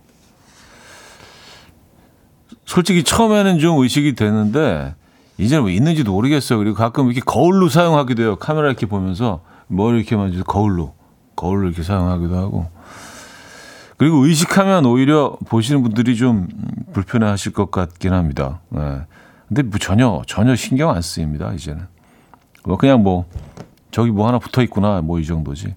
솔직히 2.70 3.02
처음에는 3.02 3.58
좀 3.58 3.82
의식이 3.82 4.14
되는데 4.14 4.94
이제는 5.38 5.62
뭐 5.62 5.70
있는지도 5.72 6.12
모르겠어요. 6.12 6.56
그리고 6.60 6.76
가끔 6.76 7.06
이렇게 7.06 7.20
거울로 7.20 7.68
사용하기도 7.68 8.22
해요. 8.22 8.36
카메라 8.36 8.68
이렇게 8.68 8.86
보면서 8.86 9.40
머리 9.66 9.96
이렇게 9.96 10.14
만지서 10.14 10.44
거울로 10.44 10.94
거울로 11.34 11.66
이렇게 11.66 11.82
사용하기도 11.82 12.36
하고. 12.36 12.68
그리고 13.96 14.24
의식하면 14.24 14.86
오히려 14.86 15.36
보시는 15.48 15.82
분들이 15.82 16.14
좀 16.14 16.46
불편해하실 16.92 17.54
것 17.54 17.72
같긴 17.72 18.12
합니다. 18.12 18.60
네. 18.68 19.00
근데 19.48 19.62
뭐 19.64 19.80
전혀 19.80 20.22
전혀 20.28 20.54
신경 20.54 20.90
안 20.90 21.02
쓰입니다. 21.02 21.52
이제는 21.52 21.88
뭐 22.64 22.76
그냥 22.76 23.02
뭐 23.02 23.24
저기 23.90 24.12
뭐 24.12 24.28
하나 24.28 24.38
붙어 24.38 24.62
있구나 24.62 25.00
뭐 25.00 25.18
이 25.18 25.24
정도지. 25.26 25.74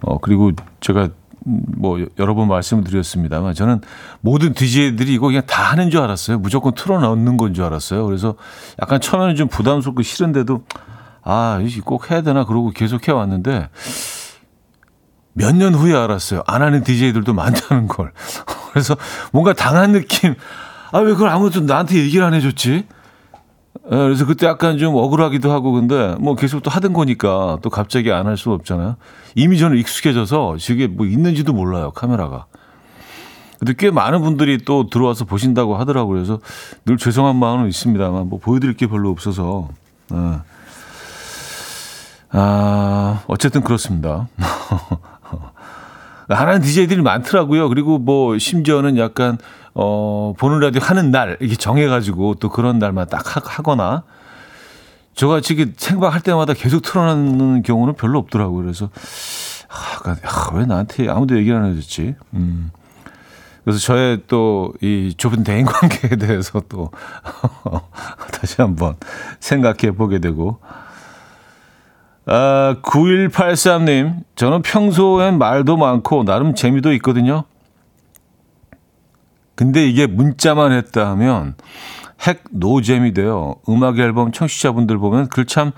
어 0.00 0.18
그리고 0.18 0.50
제가 0.80 1.10
뭐 1.44 1.98
여러 2.18 2.34
번 2.34 2.48
말씀을 2.48 2.84
드렸습니다만 2.84 3.54
저는 3.54 3.80
모든 4.20 4.52
DJ들이 4.52 5.14
이거 5.14 5.26
그냥 5.28 5.42
다 5.46 5.62
하는 5.64 5.90
줄 5.90 6.00
알았어요. 6.00 6.38
무조건 6.38 6.74
틀어넣는 6.74 7.36
건 7.36 7.54
줄 7.54 7.64
알았어요. 7.64 8.04
그래서 8.06 8.34
약간 8.80 9.00
처음에는 9.00 9.36
좀 9.36 9.48
부담스럽고 9.48 10.02
싫은데도 10.02 10.64
아, 11.22 11.60
꼭 11.84 12.10
해야 12.10 12.22
되나 12.22 12.44
그러고 12.44 12.70
계속 12.70 13.06
해왔는데 13.08 13.68
몇 15.32 15.54
년 15.54 15.74
후에 15.74 15.94
알았어요. 15.94 16.42
안 16.46 16.62
하는 16.62 16.82
DJ들도 16.84 17.32
많다는 17.34 17.88
걸. 17.88 18.12
그래서 18.72 18.96
뭔가 19.32 19.52
당한 19.52 19.92
느낌. 19.92 20.34
아, 20.92 20.98
왜 20.98 21.12
그걸 21.12 21.28
아무도 21.28 21.60
나한테 21.60 21.96
얘기를 21.96 22.24
안 22.24 22.34
해줬지? 22.34 22.86
예, 23.86 23.88
그래서 23.96 24.26
그때 24.26 24.46
약간 24.46 24.78
좀 24.78 24.94
억울하기도 24.94 25.50
하고 25.50 25.72
근데 25.72 26.14
뭐 26.20 26.34
계속 26.34 26.62
또 26.62 26.70
하던 26.70 26.92
거니까 26.92 27.58
또 27.62 27.70
갑자기 27.70 28.12
안 28.12 28.26
할 28.26 28.36
수 28.36 28.52
없잖아요. 28.52 28.96
이미 29.34 29.58
저는 29.58 29.78
익숙해져서 29.78 30.58
저게 30.58 30.86
뭐 30.86 31.06
있는지도 31.06 31.52
몰라요 31.52 31.90
카메라가. 31.92 32.46
근데 33.58 33.74
꽤 33.76 33.90
많은 33.90 34.20
분들이 34.22 34.58
또 34.58 34.88
들어와서 34.88 35.24
보신다고 35.24 35.76
하더라고요. 35.76 36.14
그래서 36.14 36.40
늘 36.86 36.96
죄송한 36.96 37.36
마음은 37.36 37.68
있습니다만 37.68 38.28
뭐 38.28 38.38
보여드릴 38.38 38.74
게 38.74 38.86
별로 38.86 39.10
없어서. 39.10 39.68
네. 40.10 40.16
아 42.32 43.22
어쨌든 43.26 43.62
그렇습니다. 43.62 44.28
하는 46.28 46.60
DJ들이 46.60 47.02
많더라고요. 47.02 47.68
그리고 47.68 47.98
뭐 47.98 48.38
심지어는 48.38 48.96
약간 48.98 49.36
어 49.74 50.34
보는 50.38 50.60
라디오 50.60 50.80
하는 50.82 51.10
날 51.10 51.36
이렇게 51.40 51.56
정해가지고 51.56 52.36
또 52.36 52.48
그런 52.48 52.78
날만 52.78 53.06
딱 53.08 53.58
하거나 53.58 54.02
저같이 55.14 55.72
생방할 55.76 56.20
때마다 56.20 56.54
계속 56.54 56.82
틀어놓는 56.82 57.62
경우는 57.62 57.94
별로 57.94 58.18
없더라고요. 58.18 58.62
그래서 58.62 58.90
아, 59.68 60.10
아, 60.24 60.50
왜 60.54 60.66
나한테 60.66 61.08
아무도 61.08 61.36
얘기를 61.36 61.56
안 61.56 61.70
해줬지? 61.70 62.14
음. 62.34 62.70
그래서 63.64 63.78
저의 63.78 64.22
또 64.26 64.72
이 64.80 65.14
좁은 65.16 65.44
대인 65.44 65.66
관계에 65.66 66.16
대해서 66.16 66.60
또 66.68 66.90
다시 68.32 68.60
한번 68.62 68.96
생각해 69.40 69.92
보게 69.92 70.18
되고 70.18 70.58
아, 72.26 72.76
9183님, 72.82 74.22
저는 74.36 74.62
평소엔 74.62 75.38
말도 75.38 75.76
많고 75.76 76.24
나름 76.24 76.54
재미도 76.54 76.92
있거든요. 76.94 77.44
근데 79.60 79.86
이게 79.86 80.06
문자만 80.06 80.72
했다 80.72 81.10
하면 81.10 81.54
핵 82.22 82.44
노잼이 82.50 83.12
돼요. 83.12 83.56
음악 83.68 83.98
앨범 83.98 84.32
청취자분들 84.32 84.96
보면 84.96 85.28
글 85.28 85.44
참 85.44 85.72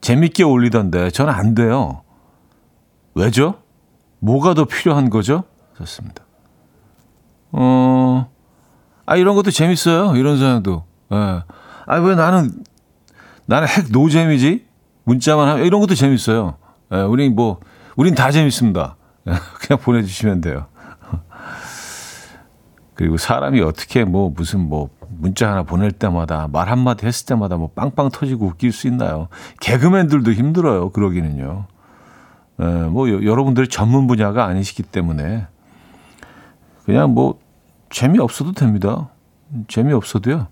재밌게 0.00 0.42
올리던데 0.42 1.10
저는 1.10 1.32
안 1.32 1.54
돼요. 1.54 2.02
왜죠? 3.14 3.54
뭐가 4.18 4.54
더 4.54 4.64
필요한 4.64 5.10
거죠? 5.10 5.44
좋습니다. 5.78 6.24
어, 7.52 8.28
아, 9.06 9.14
이런 9.14 9.36
것도 9.36 9.52
재밌어요. 9.52 10.16
이런 10.16 10.36
사연도. 10.36 10.82
예. 11.12 11.16
아, 11.86 11.96
왜 11.98 12.16
나는, 12.16 12.50
나는 13.46 13.68
핵 13.68 13.92
노잼이지? 13.92 14.66
문자만 15.04 15.46
하면 15.50 15.66
이런 15.66 15.80
것도 15.80 15.94
재밌어요. 15.94 16.56
예, 16.92 16.96
우린 17.02 17.36
뭐 17.36 17.60
우린 17.94 18.16
다 18.16 18.32
재밌습니다. 18.32 18.96
예, 19.28 19.34
그냥 19.60 19.80
보내주시면 19.80 20.40
돼요. 20.40 20.66
그리고 23.00 23.16
사람이 23.16 23.62
어떻게 23.62 24.04
뭐 24.04 24.28
무슨 24.28 24.68
뭐 24.68 24.90
문자 25.08 25.50
하나 25.50 25.62
보낼 25.62 25.90
때마다 25.90 26.48
말 26.52 26.68
한마디 26.68 27.06
했을 27.06 27.24
때마다 27.24 27.56
뭐 27.56 27.70
빵빵 27.74 28.10
터지고 28.10 28.44
웃길 28.44 28.72
수 28.72 28.88
있나요? 28.88 29.28
개그맨들도 29.60 30.30
힘들어요. 30.30 30.90
그러기는요. 30.90 31.64
예, 32.60 32.64
뭐 32.64 33.08
여러분들이 33.10 33.68
전문 33.68 34.06
분야가 34.06 34.44
아니시기 34.44 34.82
때문에 34.82 35.46
그냥 36.84 37.14
뭐 37.14 37.40
재미없어도 37.88 38.52
됩니다. 38.52 39.08
재미없어도요. 39.68 40.48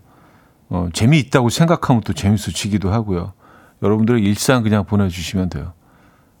어, 0.69 0.89
재미있다고 0.91 1.49
생각하면 1.49 2.01
또 2.01 2.13
재밌어지기도 2.13 2.91
하고요. 2.91 3.33
여러분들의 3.83 4.23
일상 4.23 4.63
그냥 4.63 4.85
보내주시면 4.85 5.49
돼요. 5.49 5.73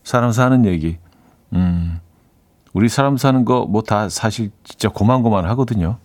사람 0.03 0.31
사는 0.31 0.65
얘기. 0.65 0.97
음, 1.53 1.99
우리 2.73 2.87
사람 2.89 3.17
사는 3.17 3.45
거 3.45 3.65
뭐 3.65 3.81
다 3.81 4.09
사실 4.09 4.51
진짜 4.63 4.89
고만고만 4.89 5.45
하거든요. 5.45 5.97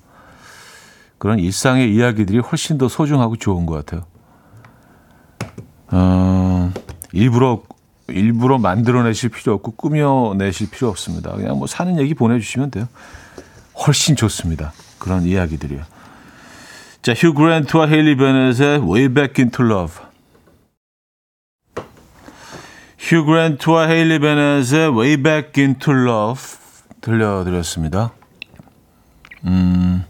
그런 1.18 1.38
일상의 1.38 1.94
이야기들이 1.94 2.38
훨씬 2.38 2.79
더 2.79 2.88
소중하고 2.88 3.37
좋은 3.37 3.66
것 3.66 3.74
같아요. 3.74 4.05
어, 5.90 6.72
일부러 7.12 7.62
일부러 8.09 8.59
만들어내실 8.59 9.31
필요 9.31 9.55
없고 9.55 9.72
꾸며내실 9.72 10.70
필요 10.70 10.88
없습니다. 10.88 11.33
그냥 11.33 11.57
뭐 11.59 11.66
사는 11.66 11.98
얘기 11.98 12.12
보내주시면 12.14 12.70
돼요. 12.70 12.87
훨씬 13.87 14.14
좋습니다. 14.16 14.72
그런 14.98 15.22
이야기들이요. 15.24 15.83
자, 17.03 17.12
휴 17.14 17.35
그랜트와 17.35 17.87
헤일리 17.87 18.16
베넷의 18.16 18.79
Way 18.81 19.09
Back 19.09 19.42
Into 19.42 19.64
Love. 19.66 19.94
휴 23.05 23.27
그랜트와 23.27 23.87
헤일리 23.88 24.19
베넷의 24.19 24.88
Way 24.97 25.17
Back 25.19 25.62
Into 25.62 25.93
Love 25.93 26.40
들려드렸습니다. 27.03 28.12
음. 29.45 30.07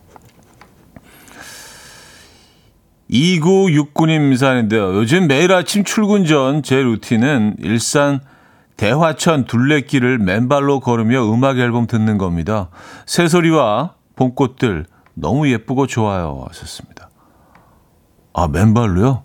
2969님 3.11 4.37
사연인데요. 4.37 4.95
요즘 4.95 5.27
매일 5.27 5.51
아침 5.53 5.83
출근 5.83 6.25
전 6.25 6.63
제 6.63 6.81
루틴은 6.81 7.57
일산 7.59 8.21
대화천 8.77 9.47
둘레길을 9.47 10.19
맨발로 10.19 10.79
걸으며 10.79 11.29
음악 11.33 11.59
앨범 11.59 11.89
듣는 11.89 12.17
겁니다. 12.17 12.71
새소리와 13.07 13.95
봄꽃들 14.15 14.87
너무 15.15 15.49
예쁘고 15.51 15.89
좋아요. 15.89 16.45
하셨습니다. 16.49 17.11
아, 18.35 18.47
맨발로요? 18.47 19.25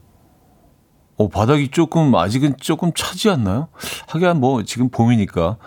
어, 1.20 1.28
바닥이 1.28 1.68
조금 1.68 2.16
아직은 2.16 2.56
조금 2.62 2.94
차지 2.96 3.30
않나요? 3.30 3.68
하긴 4.08 4.38
뭐 4.38 4.64
지금 4.64 4.90
봄이니까 4.90 5.58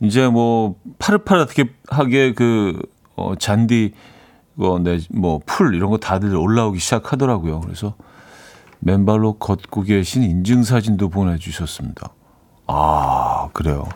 이제 0.00 0.28
뭐 0.28 0.76
파릇파릇하게 1.00 2.34
그 2.34 2.80
어, 3.16 3.34
잔디 3.36 3.94
뭐풀 4.54 5.74
이런 5.74 5.90
거 5.90 5.98
다들 5.98 6.36
올라오기 6.36 6.78
시작하더라고요. 6.78 7.60
그래서 7.62 7.94
맨발로 8.78 9.38
걷고 9.38 9.82
계신 9.82 10.22
인증 10.22 10.62
사진도 10.62 11.08
보내주셨습니다. 11.08 12.10
아 12.68 13.48
그래요. 13.52 13.88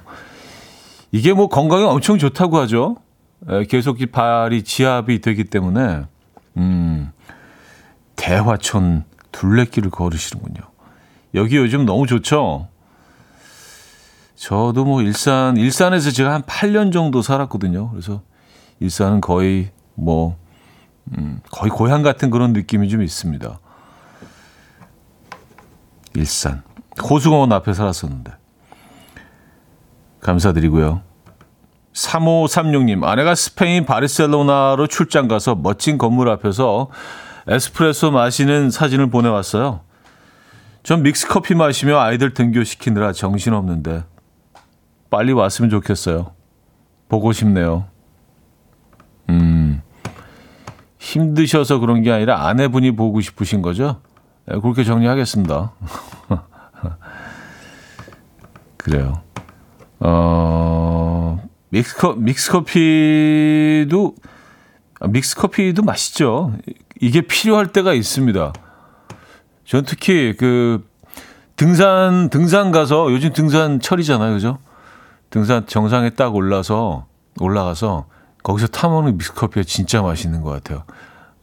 이게 1.12 1.32
뭐 1.32 1.48
건강에 1.48 1.84
엄청 1.84 2.18
좋다고 2.18 2.58
하죠. 2.58 2.96
에, 3.48 3.64
계속 3.66 4.00
이 4.00 4.06
발이 4.06 4.64
지압이 4.64 5.20
되기 5.20 5.44
때문에 5.44 6.02
음 6.56 7.12
대화천 8.16 9.04
둘레길을 9.30 9.90
걸으시는군요. 9.90 10.75
여기 11.36 11.56
요즘 11.56 11.84
너무 11.84 12.06
좋죠. 12.06 12.68
저도 14.34 14.84
뭐 14.84 15.02
일산 15.02 15.56
일산에서 15.56 16.10
제가 16.10 16.32
한 16.32 16.42
8년 16.42 16.92
정도 16.92 17.22
살았거든요. 17.22 17.90
그래서 17.90 18.22
일산은 18.80 19.20
거의 19.20 19.70
뭐 19.94 20.36
음, 21.16 21.40
거의 21.50 21.70
고향 21.70 22.02
같은 22.02 22.30
그런 22.30 22.52
느낌이 22.52 22.88
좀 22.88 23.02
있습니다. 23.02 23.58
일산 26.14 26.62
호수공원 27.02 27.52
앞에 27.52 27.74
살았었는데 27.74 28.32
감사드리고요. 30.20 31.02
3536님 31.92 33.04
아내가 33.04 33.34
스페인 33.34 33.84
바르셀로나로 33.84 34.86
출장 34.86 35.28
가서 35.28 35.54
멋진 35.54 35.98
건물 35.98 36.28
앞에서 36.30 36.90
에스프레소 37.46 38.10
마시는 38.10 38.70
사진을 38.70 39.08
보내왔어요. 39.08 39.85
전 40.86 41.02
믹스커피 41.02 41.54
마시며 41.56 41.98
아이들 41.98 42.32
등교시키느라 42.32 43.12
정신없는데 43.12 44.04
빨리 45.10 45.32
왔으면 45.32 45.68
좋겠어요. 45.68 46.30
보고 47.08 47.32
싶네요. 47.32 47.86
음, 49.28 49.82
힘드셔서 51.00 51.80
그런 51.80 52.02
게 52.02 52.12
아니라 52.12 52.46
아내분이 52.46 52.92
보고 52.92 53.20
싶으신 53.20 53.62
거죠? 53.62 54.00
네, 54.46 54.60
그렇게 54.60 54.84
정리하겠습니다. 54.84 55.72
그래요. 58.78 59.22
어, 59.98 61.44
믹스커, 61.70 62.12
믹스커피도, 62.12 64.14
믹스커피도 65.08 65.82
맛있죠. 65.82 66.52
이게 67.00 67.22
필요할 67.22 67.72
때가 67.72 67.92
있습니다. 67.92 68.52
전 69.66 69.84
특히 69.84 70.34
그 70.38 70.86
등산 71.56 72.30
등산 72.30 72.70
가서 72.70 73.10
요즘 73.12 73.32
등산 73.32 73.80
철이잖아요, 73.80 74.32
그죠? 74.34 74.58
등산 75.30 75.66
정상에 75.66 76.10
딱 76.10 76.34
올라서 76.34 77.06
올라가서 77.40 78.06
거기서 78.42 78.68
타먹는 78.68 79.18
믹스커피가 79.18 79.64
진짜 79.64 80.02
맛있는 80.02 80.42
것 80.42 80.50
같아요. 80.50 80.84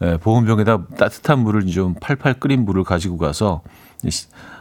예, 0.02 0.18
보온병에다 0.18 0.88
따뜻한 0.98 1.40
물을 1.40 1.66
좀 1.68 1.96
팔팔 2.00 2.36
끓인 2.36 2.66
물을 2.66 2.84
가지고 2.84 3.18
가서 3.18 3.62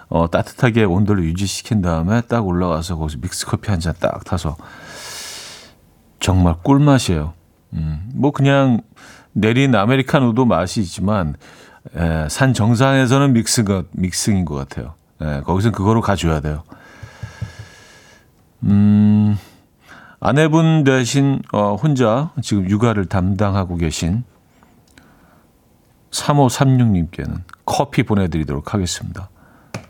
어, 0.09 0.29
따뜻하게 0.31 0.85
온도를 0.85 1.25
유지시킨 1.25 1.81
다음에 1.83 2.21
딱 2.23 2.47
올라가서 2.47 2.97
거기서 2.97 3.19
믹스커피 3.23 3.71
한 3.71 3.81
잔 3.81 3.95
딱 3.99 4.25
타서 4.25 4.57
정말 6.21 6.57
꿀맛이에요. 6.63 7.33
음, 7.75 8.11
뭐 8.15 8.31
그냥 8.33 8.83
내린 9.33 9.75
아메리카노도 9.75 10.45
맛이 10.45 10.81
있지만 10.81 11.35
에, 11.97 12.29
산 12.29 12.55
정상에서는 12.55 13.33
믹스가 13.33 13.85
믹싱인 13.93 14.45
것 14.45 14.55
같아요. 14.55 14.95
에, 15.21 15.41
거기서 15.41 15.71
그거로 15.71 16.01
가져야 16.01 16.41
돼요. 16.41 16.63
음, 18.65 19.37
아내분 20.21 20.85
대신 20.85 21.43
어, 21.53 21.75
혼자 21.75 22.31
지금 22.43 22.69
육아를 22.71 23.07
담당하고 23.07 23.77
계신 23.77 24.25
3536님께는 26.13 27.43
커피 27.65 28.03
보내드리도록 28.05 28.75
하겠습니다. 28.75 29.31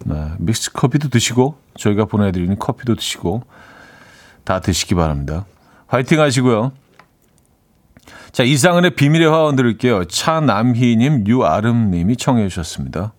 네, 0.04 0.32
믹스 0.38 0.72
커피도 0.72 1.08
드시고 1.08 1.56
저희가 1.76 2.06
보내드리는 2.06 2.58
커피도 2.58 2.94
드시고 2.94 3.42
다 4.44 4.60
드시기 4.60 4.94
바랍니다. 4.94 5.44
화이팅 5.86 6.20
하시고요. 6.20 6.72
자, 8.32 8.42
이상은의 8.42 8.94
비밀의 8.94 9.28
화원 9.28 9.56
들을게요. 9.56 10.06
차남희님, 10.06 11.26
유아름님이 11.26 12.16
청해 12.16 12.48
주셨습니다. 12.48 13.12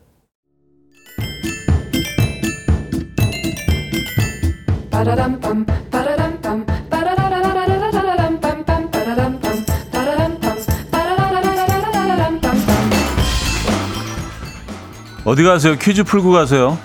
어디 15.26 15.44
가세요? 15.44 15.78
퀴즈 15.78 16.04
풀고 16.04 16.32
가세요. 16.32 16.78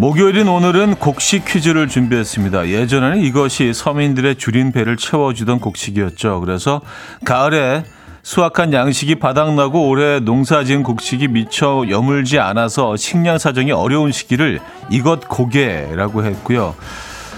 목요일인 0.00 0.48
오늘은 0.48 0.94
곡식 0.94 1.44
퀴즈를 1.44 1.86
준비했습니다. 1.86 2.68
예전에는 2.68 3.20
이것이 3.20 3.74
서민들의 3.74 4.36
줄인 4.36 4.72
배를 4.72 4.96
채워주던 4.96 5.60
곡식이었죠. 5.60 6.40
그래서 6.40 6.80
가을에 7.26 7.84
수확한 8.22 8.72
양식이 8.72 9.16
바닥나고 9.16 9.90
올해 9.90 10.18
농사지은 10.20 10.84
곡식이 10.84 11.28
미처 11.28 11.84
여물지 11.90 12.38
않아서 12.38 12.96
식량 12.96 13.36
사정이 13.36 13.72
어려운 13.72 14.10
시기를 14.10 14.60
이것 14.88 15.28
고개라고 15.28 16.24
했고요. 16.24 16.74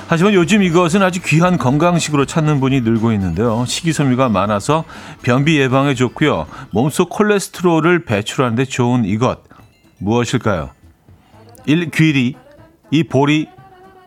하지만 0.06 0.32
요즘 0.32 0.62
이것은 0.62 1.02
아주 1.02 1.20
귀한 1.20 1.58
건강식으로 1.58 2.26
찾는 2.26 2.60
분이 2.60 2.82
늘고 2.82 3.10
있는데요. 3.10 3.64
식이섬유가 3.66 4.28
많아서 4.28 4.84
변비 5.22 5.58
예방에 5.58 5.94
좋고요. 5.94 6.46
몸속 6.70 7.10
콜레스테롤을 7.10 8.04
배출하는 8.04 8.54
데 8.54 8.64
좋은 8.64 9.04
이것 9.04 9.40
무엇일까요? 9.98 10.70
1. 11.66 11.90
귀리 11.90 12.36
2. 12.92 13.04
보리 13.04 13.48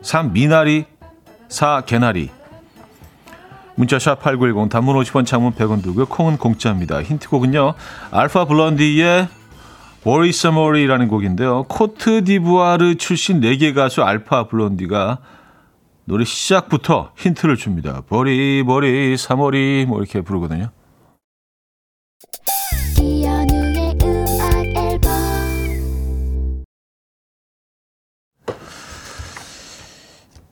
3. 0.01 0.31
미나리 0.31 0.85
4. 1.49 1.81
개나리 1.87 2.29
문자 3.73 3.97
샵 3.97 4.21
8910 4.21 4.69
단문 4.69 4.95
50원 4.95 5.25
장문 5.25 5.53
100원 5.53 5.81
들고요. 5.83 6.05
콩은 6.05 6.37
공짜입니다. 6.37 7.01
힌트곡은요. 7.01 7.73
알파 8.11 8.45
블론디의 8.45 9.27
Bory 10.03 10.31
Samory라는 10.31 11.07
곡인데요. 11.07 11.63
코트 11.63 12.23
디부아르 12.23 12.95
출신 12.95 13.41
레게 13.41 13.73
가수 13.73 14.03
알파 14.03 14.47
블론디가 14.47 15.17
노래 16.05 16.23
시작부터 16.23 17.11
힌트를 17.17 17.57
줍니다. 17.57 18.03
버리 18.07 18.61
버리 18.63 19.15
3월이 19.15 19.87
뭐 19.87 19.99
이렇게 19.99 20.21
부르거든요. 20.21 20.69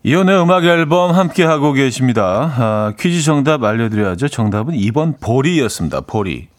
이연의 0.06 0.42
음악 0.42 0.66
앨범 0.66 1.16
함께 1.16 1.46
하고 1.46 1.72
계십니다. 1.72 2.54
아, 2.58 2.94
퀴즈 3.00 3.22
정답 3.22 3.63
알려드려야죠. 3.63 4.28
정답은 4.28 4.74
2번 4.74 5.18
보리였습니다. 5.22 6.02
보리, 6.02 6.50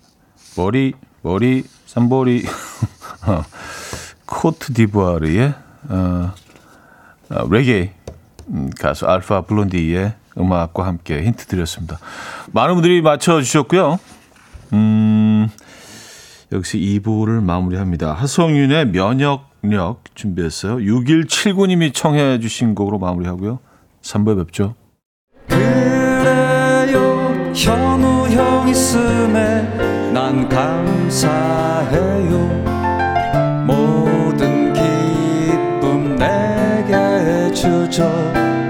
보리, 0.57 0.95
보리, 1.23 1.63
삼보리. 1.85 2.43
어, 3.29 3.43
코트 4.25 4.73
디부아르의 4.73 5.53
어, 5.91 6.33
어, 7.29 7.49
레게 7.51 7.93
음, 8.49 8.71
가수 8.81 9.05
알파 9.05 9.43
블론디의 9.43 10.15
음악과 10.39 10.87
함께 10.87 11.23
힌트 11.23 11.45
드렸습니다. 11.45 11.99
많은 12.53 12.75
분들이 12.77 13.03
맞춰주셨고요. 13.03 13.99
음, 14.73 15.49
역시 16.51 16.79
2부를 16.79 17.43
마무리합니다. 17.43 18.15
하성윤의 18.15 18.93
면역 18.93 19.54
력 19.71 20.03
준비했어요. 20.15 20.77
6179님이 20.77 21.95
청해 21.95 22.41
주신 22.41 22.75
곡으로 22.75 22.99
마무리하고요. 22.99 23.61
3부에 24.03 24.37
뵙죠. 24.45 24.75
그래요 25.49 27.53
현우 27.55 28.29
형 28.29 28.69
있음에 28.69 29.63
난 30.13 30.49
감사해요 30.49 32.39
모든 33.67 34.73
기쁨 34.73 36.17
내게 36.17 37.53
주죠 37.55 38.11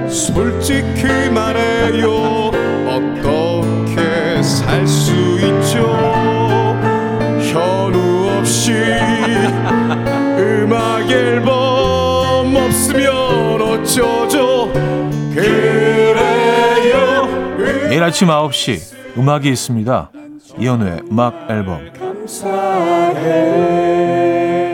솔직히 0.08 1.04
말해요 1.32 2.50
어떻게 2.86 4.42
살 4.42 4.86
수 4.86 5.12
있죠 5.40 5.82
현우 7.52 8.38
없이 8.38 8.72
어쩌죠 13.94 14.72
그래요. 15.32 17.26
내일 17.88 18.02
아침 18.02 18.26
9시 18.28 19.16
음악이 19.16 19.48
있습니다. 19.48 20.10
이현우의 20.58 21.02
음악 21.10 21.48
앨범. 21.48 21.80
we 23.24 24.73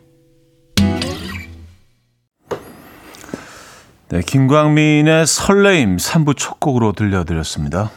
네, 4.11 4.19
김광민의 4.19 5.25
설레임 5.25 5.95
3부 5.95 6.35
첫 6.35 6.59
곡으로 6.59 6.91
들려드렸습니다. 6.91 7.89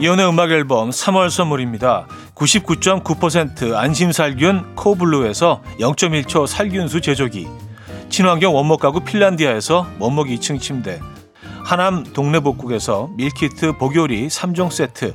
이현우의 0.00 0.26
음악 0.26 0.52
앨범 0.52 0.88
3월 0.88 1.28
선물입니다. 1.28 2.06
99.9% 2.34 3.74
안심살균 3.74 4.74
코블루에서 4.74 5.62
0.1초 5.80 6.46
살균수 6.46 7.02
제조기 7.02 7.46
친환경 8.08 8.54
원목 8.54 8.80
가구 8.80 9.00
핀란디아에서 9.00 9.86
원목 9.98 10.28
2층 10.28 10.58
침대 10.58 10.98
하남 11.62 12.04
동네복국에서 12.04 13.10
밀키트 13.18 13.76
복요리 13.76 14.28
3종 14.28 14.70
세트 14.70 15.14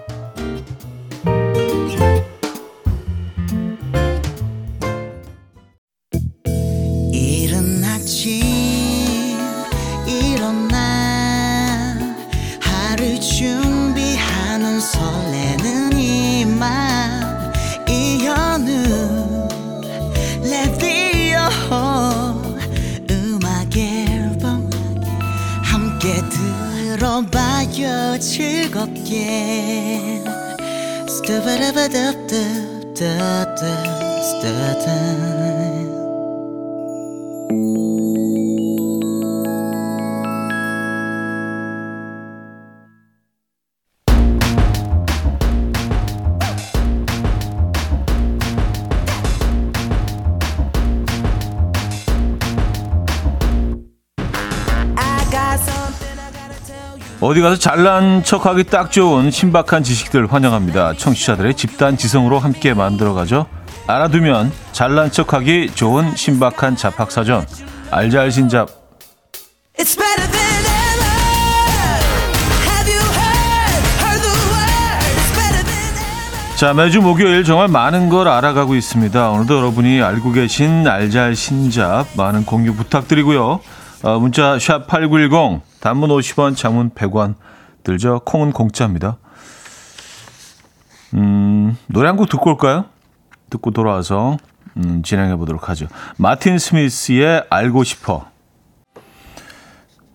즐겁게 28.71 30.21
어디 57.31 57.39
가서 57.39 57.55
잘난 57.55 58.23
척하기 58.25 58.65
딱 58.65 58.91
좋은 58.91 59.31
신박한 59.31 59.83
지식들 59.83 60.33
환영합니다. 60.33 60.95
청취자들의 60.97 61.53
집단 61.53 61.95
지성으로 61.95 62.39
함께 62.39 62.73
만들어가죠. 62.73 63.45
알아두면 63.87 64.51
잘난 64.73 65.09
척하기 65.09 65.71
좋은 65.73 66.13
신박한 66.13 66.75
잡학사전 66.75 67.45
알잘신잡 67.89 68.67
자 76.57 76.73
매주 76.73 77.01
목요일 77.01 77.45
정말 77.45 77.69
많은 77.69 78.09
걸 78.09 78.27
알아가고 78.27 78.75
있습니다. 78.75 79.29
오늘도 79.29 79.55
여러분이 79.55 80.01
알고 80.01 80.33
계신 80.33 80.85
알잘신잡 80.85 82.07
많은 82.17 82.43
공유 82.43 82.75
부탁드리고요. 82.75 83.61
어, 84.03 84.19
문자 84.19 84.59
샵 84.59 84.87
8910 84.87 85.70
단문 85.81 86.09
50원, 86.09 86.55
장문 86.55 86.91
100원 86.91 87.35
들죠. 87.83 88.21
콩은 88.23 88.51
공짜입니다. 88.53 89.17
음, 91.15 91.77
노래 91.87 92.07
한 92.07 92.15
곡 92.15 92.29
듣고 92.29 92.51
올까요? 92.51 92.85
듣고 93.49 93.71
돌아와서 93.71 94.37
음, 94.77 95.01
진행해 95.03 95.35
보도록 95.35 95.67
하죠. 95.69 95.87
마틴 96.17 96.57
스미스의 96.57 97.45
알고 97.49 97.83
싶어. 97.83 98.27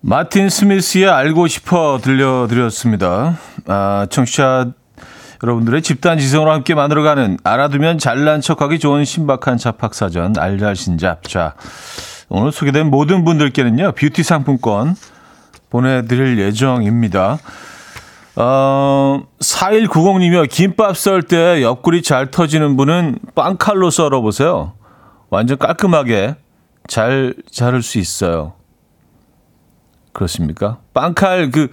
마틴 0.01 0.49
스미스의 0.49 1.07
알고 1.09 1.47
싶어 1.47 1.99
들려드렸습니다. 2.01 3.37
아, 3.67 4.07
청취자 4.09 4.71
여러분들의 5.43 5.83
집단 5.83 6.17
지성으로 6.17 6.51
함께 6.51 6.73
만들어가는 6.73 7.37
알아두면 7.43 7.99
잘난 7.99 8.41
척하기 8.41 8.79
좋은 8.79 9.05
신박한 9.05 9.57
잡학사전 9.59 10.35
알잘신잡. 10.39 11.23
자, 11.27 11.53
오늘 12.29 12.51
소개된 12.51 12.89
모든 12.89 13.23
분들께는요, 13.23 13.91
뷰티 13.91 14.23
상품권 14.23 14.95
보내드릴 15.69 16.39
예정입니다. 16.39 17.39
어, 18.35 19.23
4190님이요. 19.39 20.47
김밥 20.49 20.95
썰 20.95 21.23
때 21.23 21.61
옆구리 21.63 22.01
잘 22.03 22.29
터지는 22.29 22.77
분은 22.77 23.19
빵칼로 23.35 23.89
썰어보세요. 23.89 24.73
완전 25.29 25.57
깔끔하게 25.57 26.35
잘 26.87 27.33
자를 27.51 27.81
수 27.81 27.97
있어요. 27.97 28.53
그렇습니까? 30.13 30.79
빵칼 30.93 31.51
그 31.51 31.69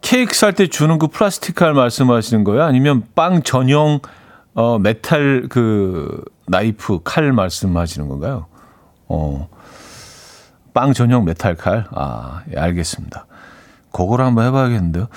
케이크 0.00 0.34
살 0.34 0.52
때 0.52 0.66
주는 0.66 0.98
그 0.98 1.06
플라스틱 1.08 1.54
칼 1.54 1.72
말씀하시는 1.72 2.44
거예요? 2.44 2.62
아니면 2.64 3.04
빵 3.14 3.42
전용 3.42 4.00
어 4.54 4.78
메탈 4.78 5.46
그 5.48 6.22
나이프 6.46 7.00
칼 7.04 7.32
말씀하시는 7.32 8.08
건가요? 8.08 8.46
어. 9.08 9.48
빵 10.74 10.92
전용 10.92 11.24
메탈 11.24 11.56
칼. 11.56 11.86
아, 11.92 12.42
예, 12.52 12.58
알겠습니다. 12.58 13.26
그거를 13.92 14.24
한번 14.24 14.46
해봐야겠는데요. 14.46 15.08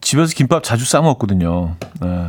집에서 0.00 0.34
김밥 0.34 0.62
자주 0.62 0.84
싸 0.84 1.00
먹거든요. 1.00 1.76
네. 2.00 2.28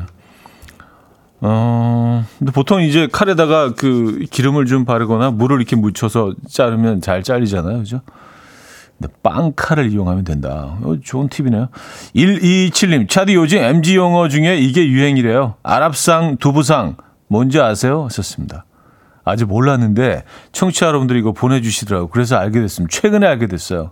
어, 1.41 2.25
근데 2.39 2.51
보통 2.51 2.81
이제 2.81 3.07
칼에다가 3.11 3.73
그 3.75 4.25
기름을 4.31 4.65
좀 4.65 4.85
바르거나 4.85 5.31
물을 5.31 5.57
이렇게 5.57 5.75
묻혀서 5.75 6.33
자르면 6.49 7.01
잘 7.01 7.23
잘리잖아요. 7.23 7.79
그죠? 7.79 8.01
근데 8.97 9.13
빵칼을 9.21 9.91
이용하면 9.91 10.23
된다. 10.23 10.77
어, 10.81 10.95
좋은 11.03 11.27
팁이네요. 11.29 11.69
127님, 12.15 13.09
차디 13.09 13.35
요즘 13.35 13.59
MG 13.59 13.95
용어 13.95 14.29
중에 14.29 14.57
이게 14.57 14.87
유행이래요. 14.87 15.55
아랍상, 15.63 16.37
두부상. 16.37 16.97
뭔지 17.27 17.59
아세요? 17.59 18.05
하셨습니다. 18.05 18.65
아직 19.25 19.45
몰랐는데 19.45 20.23
청취자 20.51 20.85
여러분들이 20.85 21.19
이거 21.19 21.33
보내주시더라고요. 21.33 22.09
그래서 22.09 22.37
알게 22.37 22.61
됐습니다. 22.61 22.95
최근에 22.95 23.25
알게 23.27 23.47
됐어요. 23.47 23.91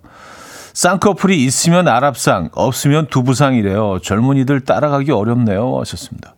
쌍꺼풀이 0.73 1.43
있으면 1.45 1.87
아랍상, 1.87 2.49
없으면 2.53 3.07
두부상이래요. 3.07 3.99
젊은이들 3.99 4.61
따라가기 4.61 5.11
어렵네요. 5.11 5.79
하셨습니다. 5.79 6.35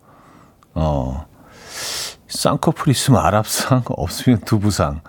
어, 0.74 1.26
쌍꺼풀 2.28 2.89
있으면 2.91 3.21
아랍상, 3.21 3.84
없으면 3.88 4.41
두부상. 4.41 5.02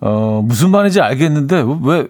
어, 0.00 0.42
무슨 0.44 0.70
말인지 0.70 1.00
알겠는데, 1.00 1.64
왜, 1.82 2.08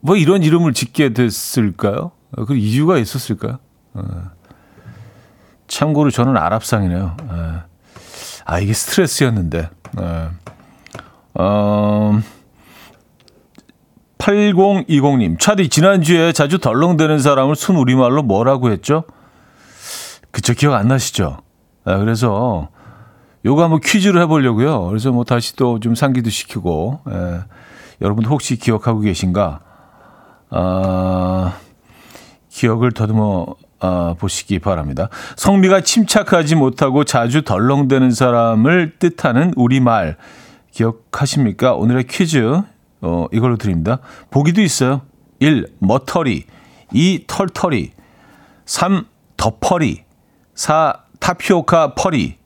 뭐 0.00 0.16
이런 0.16 0.42
이름을 0.42 0.74
짓게 0.74 1.14
됐을까요? 1.14 2.12
그 2.46 2.54
이유가 2.54 2.98
있었을까요? 2.98 3.58
어. 3.94 4.02
참고로 5.66 6.10
저는 6.10 6.36
아랍상이네요. 6.36 7.16
어. 7.22 7.62
아, 8.44 8.60
이게 8.60 8.74
스트레스였는데. 8.74 9.70
어. 9.96 10.30
어, 11.36 12.20
8020님, 14.18 15.38
차디, 15.38 15.68
지난주에 15.68 16.32
자주 16.32 16.58
덜렁대는 16.58 17.18
사람을 17.18 17.56
순 17.56 17.76
우리말로 17.76 18.22
뭐라고 18.22 18.70
했죠? 18.70 19.04
그쵸, 20.30 20.54
기억 20.54 20.74
안 20.74 20.88
나시죠? 20.88 21.38
아, 21.84 21.98
그래서 21.98 22.68
요거 23.44 23.62
한번 23.62 23.80
퀴즈를 23.80 24.22
해보려고요. 24.22 24.86
그래서 24.86 25.12
뭐 25.12 25.24
다시 25.24 25.54
또 25.56 25.78
좀 25.78 25.94
상기도 25.94 26.30
시키고, 26.30 27.00
예. 27.10 27.40
여러분 28.00 28.24
혹시 28.24 28.56
기억하고 28.56 29.00
계신가? 29.00 29.60
아, 30.50 31.56
기억을 32.48 32.92
더듬어 32.92 33.46
아, 33.80 34.14
보시기 34.18 34.60
바랍니다. 34.60 35.08
성미가 35.36 35.82
침착하지 35.82 36.54
못하고 36.54 37.04
자주 37.04 37.42
덜렁대는 37.42 38.12
사람을 38.12 38.94
뜻하는 38.98 39.52
우리말 39.56 40.16
기억하십니까? 40.72 41.74
오늘의 41.74 42.04
퀴즈 42.04 42.62
어, 43.04 43.26
이걸로 43.32 43.56
드립니다. 43.56 43.98
보기도 44.30 44.62
있어요. 44.62 45.02
1. 45.38 45.66
머터리 45.78 46.44
2. 46.92 47.24
털털이 47.26 47.92
3. 48.64 49.06
덮퍼리 49.36 50.04
4. 50.54 51.04
타피오카 51.24 51.94
퍼리 51.94 52.36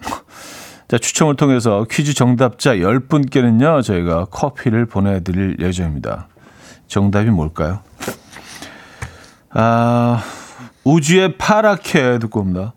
자, 0.88 0.98
추첨을 0.98 1.36
통해서 1.36 1.86
퀴즈 1.88 2.12
정답자 2.12 2.74
10분께는요, 2.74 3.84
저희가 3.84 4.24
커피를 4.26 4.86
보내드릴 4.86 5.56
예정입니다. 5.60 6.26
정답이 6.88 7.30
뭘까요? 7.30 7.80
아, 9.50 10.22
우주의 10.82 11.38
파랗게 11.38 12.18
듣고 12.18 12.40
옵니다. 12.40 12.74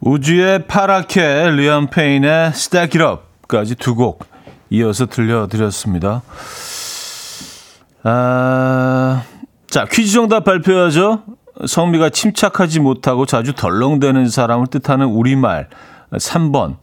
우주의 0.00 0.66
파랗게 0.66 1.50
리암 1.52 1.88
페인의 1.88 2.48
Stack 2.48 3.00
까지 3.48 3.74
두 3.74 3.94
곡 3.94 4.24
이어서 4.70 5.06
들려드렸습니다. 5.06 6.22
아, 8.02 9.22
자 9.68 9.84
퀴즈 9.84 10.12
정답 10.12 10.44
발표하죠. 10.44 11.22
성미가 11.66 12.10
침착하지 12.10 12.80
못하고 12.80 13.24
자주 13.26 13.54
덜렁대는 13.54 14.28
사람을 14.28 14.66
뜻하는 14.66 15.06
우리말 15.06 15.68
3번 16.12 16.76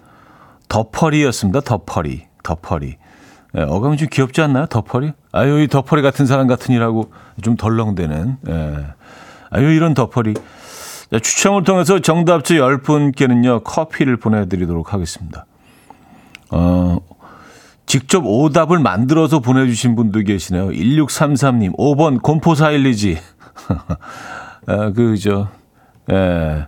더퍼리였습니다. 0.67 1.61
더퍼리, 1.61 2.25
더퍼리. 2.41 2.97
예, 3.55 3.61
어감이 3.61 3.97
좀 3.97 4.07
귀엽지 4.11 4.41
않나요? 4.41 4.65
더퍼리? 4.65 5.13
아유, 5.31 5.61
이 5.61 5.67
더퍼리 5.67 6.01
같은 6.01 6.25
사람 6.25 6.47
같으니라고 6.47 7.11
좀 7.43 7.55
덜렁대는. 7.55 8.37
예. 8.49 8.85
아유, 9.51 9.69
이런 9.71 9.93
더퍼리. 9.93 10.33
자, 10.33 11.19
추첨을 11.19 11.63
통해서 11.63 11.99
정답자 11.99 12.55
10분께는요, 12.55 13.63
커피를 13.63 14.17
보내드리도록 14.17 14.93
하겠습니다. 14.93 15.45
어, 16.51 16.97
직접 17.85 18.23
오답을 18.25 18.79
만들어서 18.79 19.39
보내주신 19.39 19.95
분도 19.95 20.21
계시네요. 20.21 20.69
1633님, 20.69 21.75
5번 21.77 22.21
곰포사일리지. 22.21 23.17
아, 24.65 24.91
그, 24.91 25.17
저, 25.17 25.49
예. 26.11 26.67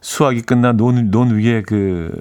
수확이 0.00 0.42
끝난 0.42 0.76
논, 0.76 1.10
논 1.10 1.38
위에 1.38 1.62
그, 1.62 2.12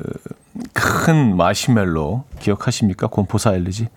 큰 0.74 1.36
마시멜로 1.36 2.24
기억하십니까? 2.40 3.08
곰포사일리지. 3.08 3.88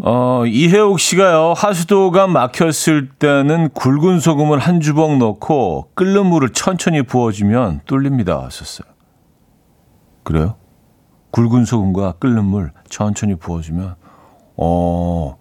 어, 0.00 0.44
이혜옥 0.46 1.00
씨가요, 1.00 1.54
하수도가 1.56 2.28
막혔을 2.28 3.08
때는 3.18 3.70
굵은 3.70 4.20
소금을 4.20 4.58
한 4.60 4.80
주먹 4.80 5.18
넣고 5.18 5.90
끓는 5.94 6.26
물을 6.26 6.50
천천히 6.50 7.02
부어주면 7.02 7.80
뚫립니다. 7.84 8.44
하셨어요. 8.44 8.88
그래요? 10.28 10.56
굵은 11.30 11.64
소금과 11.64 12.16
끓는 12.18 12.44
물 12.44 12.70
천천히 12.90 13.34
부어주면, 13.34 13.94
어, 14.58 15.38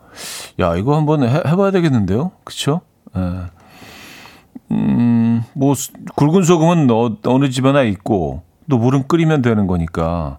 야, 0.61 0.77
이거 0.77 0.95
한번 0.95 1.23
해, 1.23 1.43
해봐야 1.45 1.71
되겠는데요? 1.71 2.31
그쵸? 2.45 2.79
예. 3.17 3.47
음, 4.71 5.43
뭐, 5.53 5.73
굵은 6.15 6.43
소금은 6.43 6.89
어, 6.89 7.17
어느 7.25 7.49
집에나 7.49 7.83
있고, 7.83 8.43
또 8.69 8.77
물은 8.77 9.09
끓이면 9.09 9.41
되는 9.41 9.67
거니까. 9.67 10.37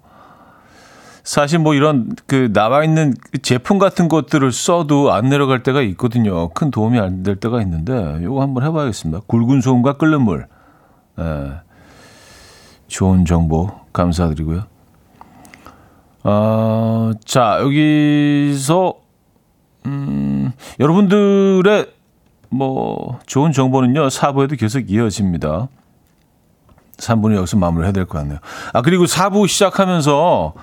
사실 1.25 1.59
뭐 1.59 1.75
이런 1.75 2.09
그 2.27 2.51
나와 2.55 2.85
있는 2.85 3.13
제품 3.43 3.79
같은 3.79 4.09
것들을 4.09 4.51
써도 4.51 5.13
안 5.13 5.29
내려갈 5.29 5.63
때가 5.63 5.83
있거든요. 5.83 6.49
큰 6.55 6.71
도움이 6.71 6.99
안 6.99 7.23
될 7.23 7.37
때가 7.37 7.61
있는데 7.61 8.19
이거 8.23 8.41
한번 8.41 8.65
해봐야겠습니다. 8.65 9.25
굵은 9.27 9.61
소금과 9.61 9.99
끓는 9.99 10.23
물. 10.23 10.47
예. 11.19 11.68
좋은 12.89 13.25
정보 13.25 13.71
감사드리고요. 13.93 14.65
어, 16.25 17.11
자 17.25 17.59
여기서 17.61 18.95
음, 19.87 20.53
여러분들의 20.81 21.87
뭐 22.51 23.19
좋은 23.27 23.53
정보는요 23.53 24.11
사부에도 24.11 24.57
계속 24.57 24.91
이어집니다. 24.91 25.69
3부는 26.97 27.37
여기서 27.37 27.57
마무리 27.57 27.85
해야 27.85 27.93
될 27.93 28.07
것 28.07 28.19
같네요. 28.19 28.39
아 28.73 28.83
그리고 28.83 29.05
4부 29.05 29.47
시작하면서 29.47 30.55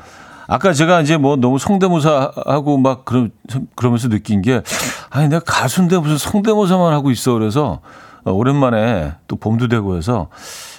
아까 0.48 0.74
제가 0.74 1.02
이제 1.02 1.18
뭐 1.18 1.38
너무 1.38 1.58
성대모사하고 1.58 2.78
막 2.78 3.06
그러, 3.06 3.30
그러면서 3.76 4.10
느낀 4.10 4.42
게 4.42 4.62
아니 5.10 5.30
내가 5.30 5.44
가수인데 5.44 5.98
무슨 5.98 6.18
성대모사만 6.18 6.94
하고 6.94 7.10
있어 7.10 7.34
그래서 7.34 7.80
어, 8.26 8.32
오랜만에 8.32 9.14
또 9.28 9.38
봄도 9.38 9.70
되고 9.70 9.96
해서 9.98 10.28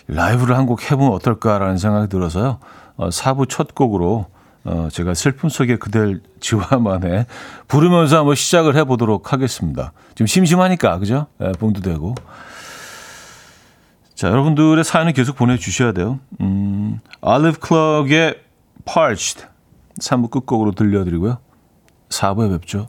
라이브를 0.09 0.57
한 0.57 0.67
곡 0.67 0.91
해보면 0.91 1.13
어떨까라는 1.13 1.79
생각이 1.79 2.09
들어서요. 2.09 2.59
어, 2.97 3.09
4부 3.09 3.49
첫 3.49 3.75
곡으로 3.75 4.27
어, 4.65 4.89
제가 4.91 5.15
슬픔 5.15 5.49
속에 5.49 5.77
그댈 5.77 6.21
지화만에 6.41 7.27
부르면서 7.69 8.19
한번 8.19 8.35
시작을 8.35 8.75
해보도록 8.77 9.33
하겠습니다. 9.33 9.93
지금 10.15 10.27
심심하니까 10.27 10.99
그죠? 10.99 11.27
네, 11.39 11.53
봄도 11.53 11.81
되고. 11.83 12.15
자, 14.15 14.29
여러분들의 14.29 14.83
사연을 14.83 15.13
계속 15.13 15.37
보내주셔야 15.37 15.93
돼요. 15.93 16.19
음, 16.41 17.01
알리브 17.21 17.59
클럭의 17.61 18.41
Parched 18.85 19.45
3부 20.01 20.31
끝곡으로 20.31 20.73
들려드리고요. 20.73 21.39
4부에 22.09 22.51
뵙죠. 22.61 22.89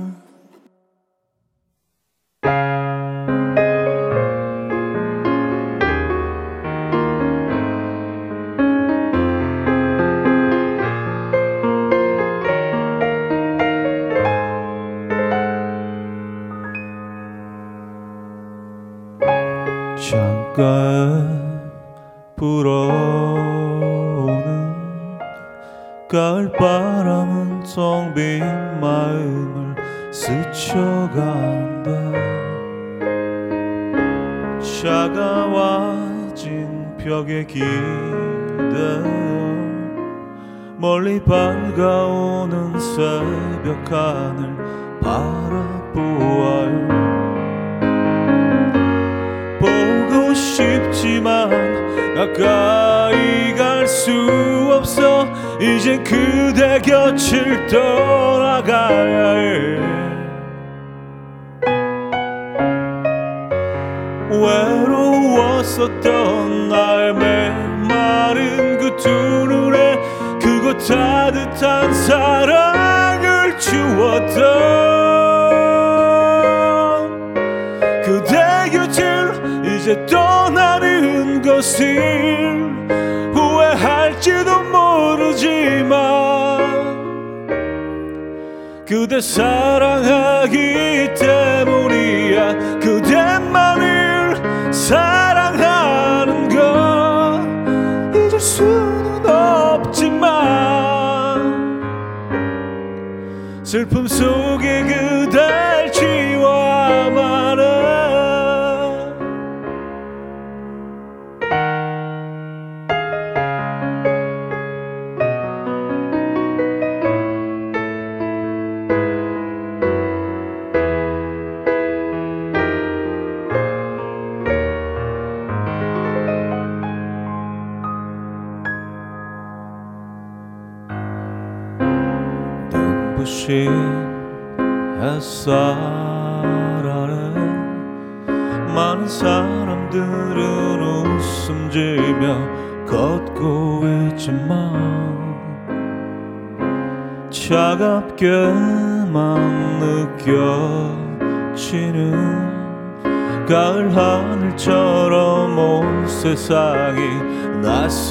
슬픔 103.71 104.05
속 104.05 104.50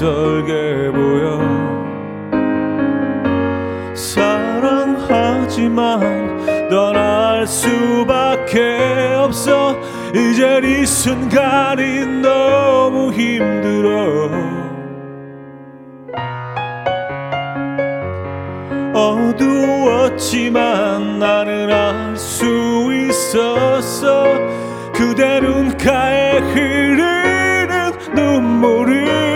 낯설게 0.01 0.91
보여. 0.93 1.39
사랑하지만 3.95 5.51
떠날 6.71 7.47
수밖에 7.47 9.15
없어. 9.19 9.77
이제 10.15 10.63
이 10.65 10.87
순간이 10.87 12.07
너무 12.23 13.13
힘들어. 13.13 14.31
어두웠지만 18.95 20.49
나는 21.19 21.71
알 21.71 22.17
수 22.17 22.47
있었어. 22.93 24.25
그대 24.95 25.41
눈가에 25.41 26.39
흐르는 26.39 27.93
눈물을 28.15 29.30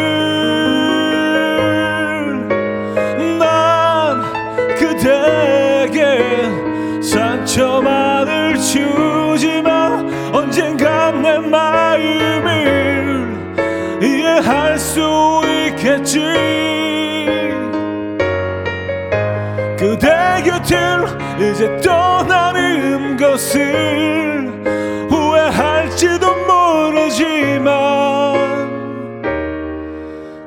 것을 23.34 24.62
후회할지도 25.10 26.24
모르지만 26.46 27.64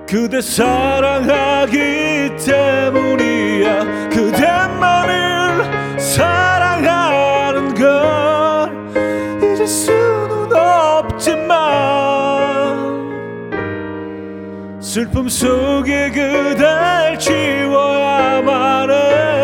그대 0.07 0.39
사랑하기 0.39 1.77
때문이야. 2.45 4.07
그대만을 4.09 5.99
사랑하는 5.99 7.73
걸 7.75 8.71
잊을 9.43 9.67
수는 9.67 10.53
없지만 10.55 11.57
슬픔 14.79 15.27
속에 15.27 16.09
그댈 16.11 17.19
지워야만 17.19 18.91
해 18.91 19.36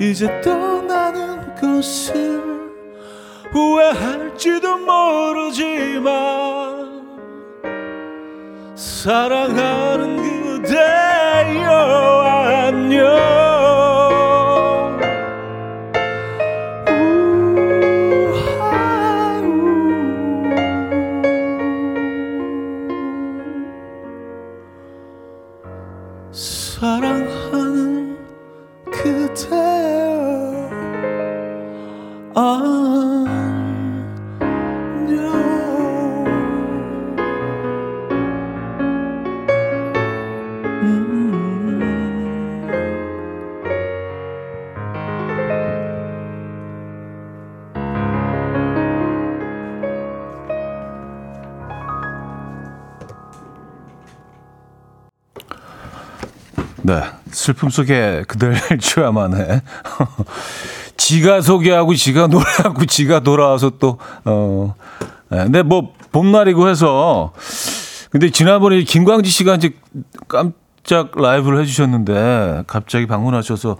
이제 0.00 0.40
떠나는 0.40 1.54
것을 1.56 2.40
후회할지도 3.52 4.78
모르지만 4.78 6.08
사랑하는 8.74 10.62
그대여 10.62 11.70
안녕 11.70 13.49
슬픔 57.40 57.70
속에 57.70 58.24
그댈 58.28 58.54
줘야만 58.78 59.34
해. 59.34 59.62
지가 60.98 61.40
소개하고, 61.40 61.94
지가 61.94 62.26
노래하고, 62.26 62.84
지가 62.84 63.20
돌아와서 63.20 63.70
또, 63.78 63.98
어. 64.26 64.74
네, 65.30 65.44
근데 65.44 65.62
뭐, 65.62 65.94
봄날이고 66.12 66.68
해서, 66.68 67.32
근데 68.10 68.30
지난번에 68.30 68.82
김광지 68.82 69.30
씨가 69.30 69.54
이제 69.54 69.70
깜짝 70.28 71.18
라이브를 71.18 71.60
해주셨는데, 71.62 72.64
갑자기 72.66 73.06
방문하셔서, 73.06 73.78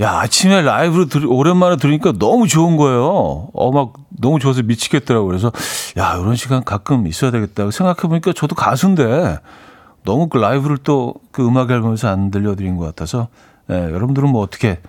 야, 0.00 0.20
아침에 0.20 0.62
라이브로 0.62 1.06
들, 1.06 1.26
오랜만에 1.26 1.76
들으니까 1.76 2.14
너무 2.18 2.48
좋은 2.48 2.78
거예요. 2.78 3.48
어, 3.52 3.70
막 3.70 3.92
너무 4.08 4.38
좋아서 4.38 4.62
미치겠더라고요. 4.62 5.28
그래서, 5.28 5.52
야, 5.98 6.16
이런 6.18 6.36
시간 6.36 6.64
가끔 6.64 7.06
있어야 7.06 7.30
되겠다. 7.30 7.70
생각해 7.70 8.08
보니까 8.08 8.32
저도 8.32 8.54
가수인데, 8.54 9.38
너무 10.04 10.28
그 10.28 10.38
라이브를 10.38 10.78
또 10.78 11.14
그 11.34 11.44
음악 11.44 11.72
앨범에서 11.72 12.08
안 12.08 12.30
들려드린 12.30 12.76
것 12.76 12.84
같아서 12.84 13.26
예, 13.68 13.74
여러분들은 13.74 14.28
뭐 14.28 14.40
어떻게 14.40 14.80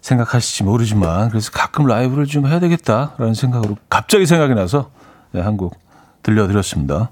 생각하실지 0.00 0.64
모르지만 0.64 1.28
그래서 1.28 1.52
가끔 1.52 1.86
라이브를 1.86 2.26
좀 2.26 2.48
해야 2.48 2.58
되겠다라는 2.58 3.34
생각으로 3.34 3.76
갑자기 3.88 4.26
생각이 4.26 4.54
나서 4.54 4.90
예, 5.36 5.40
한곡 5.40 5.78
들려드렸습니다. 6.24 7.10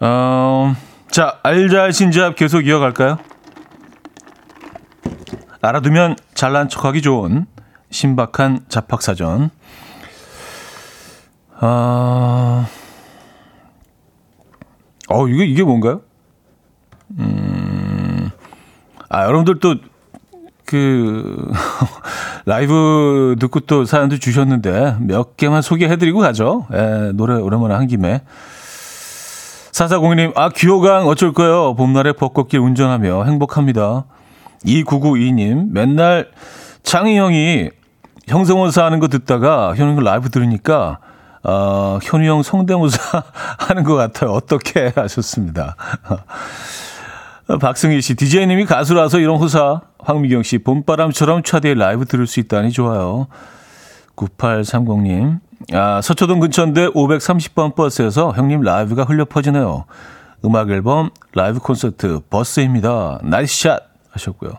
어, 0.00 0.74
자 1.10 1.38
알잘신잡 1.42 2.34
계속 2.34 2.66
이어갈까요? 2.66 3.18
알아두면 5.60 6.16
잘난 6.34 6.70
척하기 6.70 7.02
좋은 7.02 7.46
신박한 7.90 8.64
잡학사전. 8.70 9.50
아. 11.60 12.66
어, 12.66 12.83
이게, 15.28 15.44
이게 15.44 15.62
뭔가요? 15.62 16.00
음, 17.18 18.30
아, 19.08 19.24
여러분들 19.24 19.58
또, 19.60 19.76
그, 20.64 21.50
라이브 22.46 23.36
듣고 23.38 23.60
또 23.60 23.84
사연도 23.84 24.18
주셨는데, 24.18 24.96
몇 25.00 25.36
개만 25.36 25.62
소개해드리고 25.62 26.20
가죠. 26.20 26.66
예, 26.72 27.12
노래 27.14 27.34
오랜만에 27.34 27.74
한 27.74 27.86
김에. 27.86 28.22
사사공님, 29.72 30.32
아, 30.36 30.50
귀호강 30.50 31.06
어쩔 31.08 31.32
거요. 31.32 31.74
봄날에 31.74 32.12
벚꽃길 32.12 32.60
운전하며 32.60 33.24
행복합니다. 33.24 34.04
2992님, 34.64 35.70
맨날 35.72 36.30
창희 36.84 37.16
형이 37.16 37.70
형 38.28 38.47
성대모사 38.47 38.84
하는 38.84 39.00
거 39.00 39.08
듣다가 39.08 39.74
현우 39.74 40.00
라이브 40.00 40.30
들으니까 40.30 40.98
어, 41.44 41.98
현우 42.02 42.24
형 42.24 42.42
성대모사 42.42 43.22
하는 43.58 43.84
것 43.84 43.94
같아요. 43.94 44.30
어떻게 44.32 44.92
하셨습니다. 44.94 45.76
박승희 47.60 48.00
씨, 48.00 48.14
DJ님이 48.14 48.64
가수라서 48.64 49.18
이런 49.18 49.36
호사. 49.36 49.82
황미경 49.98 50.42
씨, 50.42 50.58
봄바람처럼 50.58 51.42
차대에 51.42 51.74
라이브 51.74 52.06
들을 52.06 52.26
수 52.26 52.40
있다니 52.40 52.72
좋아요. 52.72 53.26
9830님, 54.16 55.40
아, 55.72 56.00
서초동 56.00 56.40
근처인데 56.40 56.88
530번 56.88 57.74
버스에서 57.74 58.32
형님 58.32 58.62
라이브가 58.62 59.04
울려 59.04 59.24
퍼지네요. 59.24 59.84
음악 60.44 60.70
앨범 60.70 61.10
라이브 61.34 61.58
콘서트 61.58 62.20
버스입니다. 62.30 63.18
Nice 63.22 63.62
shot 63.62 63.82
하셨고요. 64.10 64.52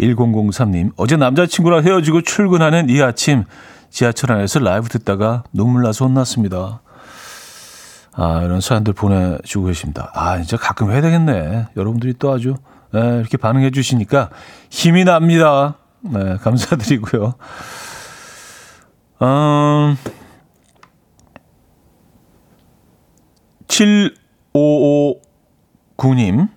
1003님, 0.00 0.92
어제 0.96 1.16
남자친구랑 1.16 1.84
헤어지고 1.84 2.22
출근하는 2.22 2.88
이 2.88 3.00
아침 3.02 3.44
지하철 3.92 4.32
안에서 4.32 4.58
라이브 4.58 4.88
듣다가 4.88 5.44
눈물 5.52 5.82
나서 5.82 6.06
혼났습니다. 6.06 6.80
아, 8.14 8.42
이런 8.42 8.62
사연들 8.62 8.94
보내주고 8.94 9.66
계십니다. 9.66 10.10
아, 10.14 10.38
진짜 10.38 10.56
가끔 10.56 10.90
해야 10.90 11.02
되겠네. 11.02 11.66
여러분들이 11.76 12.14
또 12.18 12.32
아주 12.32 12.56
네, 12.92 13.00
이렇게 13.18 13.36
반응해 13.36 13.70
주시니까 13.70 14.30
힘이 14.70 15.04
납니다. 15.04 15.76
네, 16.00 16.38
감사드리고요. 16.38 17.34
음, 19.20 19.98
7559님. 23.66 26.48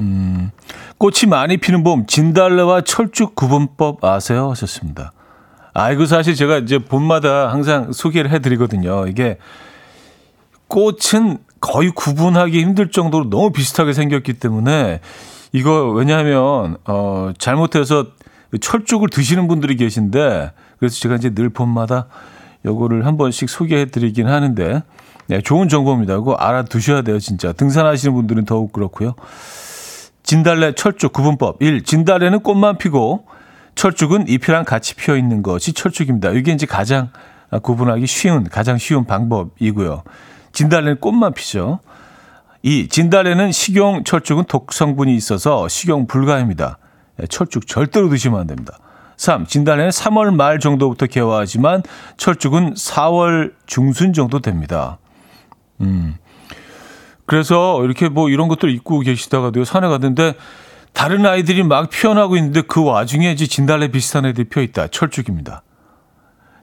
음, 0.00 0.50
꽃이 0.96 1.26
많이 1.28 1.58
피는 1.58 1.84
봄, 1.84 2.06
진달래와 2.06 2.80
철쭉 2.82 3.34
구분법 3.34 4.02
아세요? 4.04 4.48
하셨습니다. 4.50 5.12
아, 5.78 5.92
이거 5.92 6.06
사실 6.06 6.34
제가 6.34 6.58
이제 6.58 6.80
봄마다 6.80 7.52
항상 7.52 7.92
소개를 7.92 8.32
해드리거든요. 8.32 9.06
이게 9.06 9.38
꽃은 10.66 11.38
거의 11.60 11.90
구분하기 11.90 12.60
힘들 12.60 12.90
정도로 12.90 13.30
너무 13.30 13.52
비슷하게 13.52 13.92
생겼기 13.92 14.34
때문에 14.34 14.98
이거 15.52 15.88
왜냐하면 15.90 16.78
어 16.84 17.30
잘못해서 17.38 18.06
철쭉을 18.60 19.08
드시는 19.08 19.46
분들이 19.46 19.76
계신데 19.76 20.50
그래서 20.80 20.96
제가 20.96 21.14
이제 21.14 21.30
늘 21.30 21.48
봄마다 21.48 22.06
요거를 22.64 23.06
한 23.06 23.16
번씩 23.16 23.48
소개해 23.48 23.86
드리긴 23.86 24.26
하는데 24.26 24.82
네, 25.28 25.40
좋은 25.42 25.68
정보입니다. 25.68 26.16
그거 26.16 26.34
알아두셔야 26.34 27.02
돼요, 27.02 27.20
진짜. 27.20 27.52
등산하시는 27.52 28.12
분들은 28.14 28.46
더욱 28.46 28.72
그렇고요. 28.72 29.14
진달래 30.24 30.72
철쭉 30.74 31.12
구분법 31.12 31.62
1. 31.62 31.84
진달래는 31.84 32.40
꽃만 32.40 32.78
피고 32.78 33.26
철쭉은 33.78 34.26
잎이랑 34.26 34.64
같이 34.64 34.96
피어 34.96 35.16
있는 35.16 35.40
것이 35.40 35.72
철쭉입니다. 35.72 36.30
이게 36.30 36.50
이제 36.50 36.66
가장 36.66 37.10
구분하기 37.62 38.08
쉬운 38.08 38.42
가장 38.42 38.76
쉬운 38.76 39.04
방법이고요. 39.04 40.02
진달래는 40.50 40.98
꽃만 40.98 41.32
피죠. 41.32 41.78
2. 42.62 42.88
진달래는 42.88 43.52
식용, 43.52 44.02
철쭉은 44.02 44.46
독 44.48 44.72
성분이 44.72 45.14
있어서 45.14 45.68
식용 45.68 46.08
불가입니다. 46.08 46.78
예, 47.22 47.26
철쭉 47.28 47.68
절대로 47.68 48.08
드시면 48.08 48.40
안 48.40 48.46
됩니다. 48.48 48.78
3. 49.16 49.46
진달래는 49.46 49.90
3월 49.90 50.34
말 50.34 50.58
정도부터 50.58 51.06
개화하지만 51.06 51.84
철쭉은 52.16 52.74
4월 52.74 53.52
중순 53.66 54.12
정도 54.12 54.40
됩니다. 54.40 54.98
음. 55.82 56.16
그래서 57.26 57.84
이렇게 57.84 58.08
뭐 58.08 58.28
이런 58.28 58.48
것들 58.48 58.70
입고 58.70 58.98
계시다가도 59.00 59.62
산에 59.62 59.86
갔는데 59.86 60.34
다른 60.92 61.24
아이들이 61.26 61.62
막 61.62 61.90
피어나고 61.90 62.36
있는데 62.36 62.62
그 62.62 62.82
와중에 62.82 63.30
이제 63.30 63.46
진달래 63.46 63.88
비슷한 63.88 64.26
애들이 64.26 64.48
피어 64.48 64.62
있다. 64.62 64.88
철쭉입니다. 64.88 65.62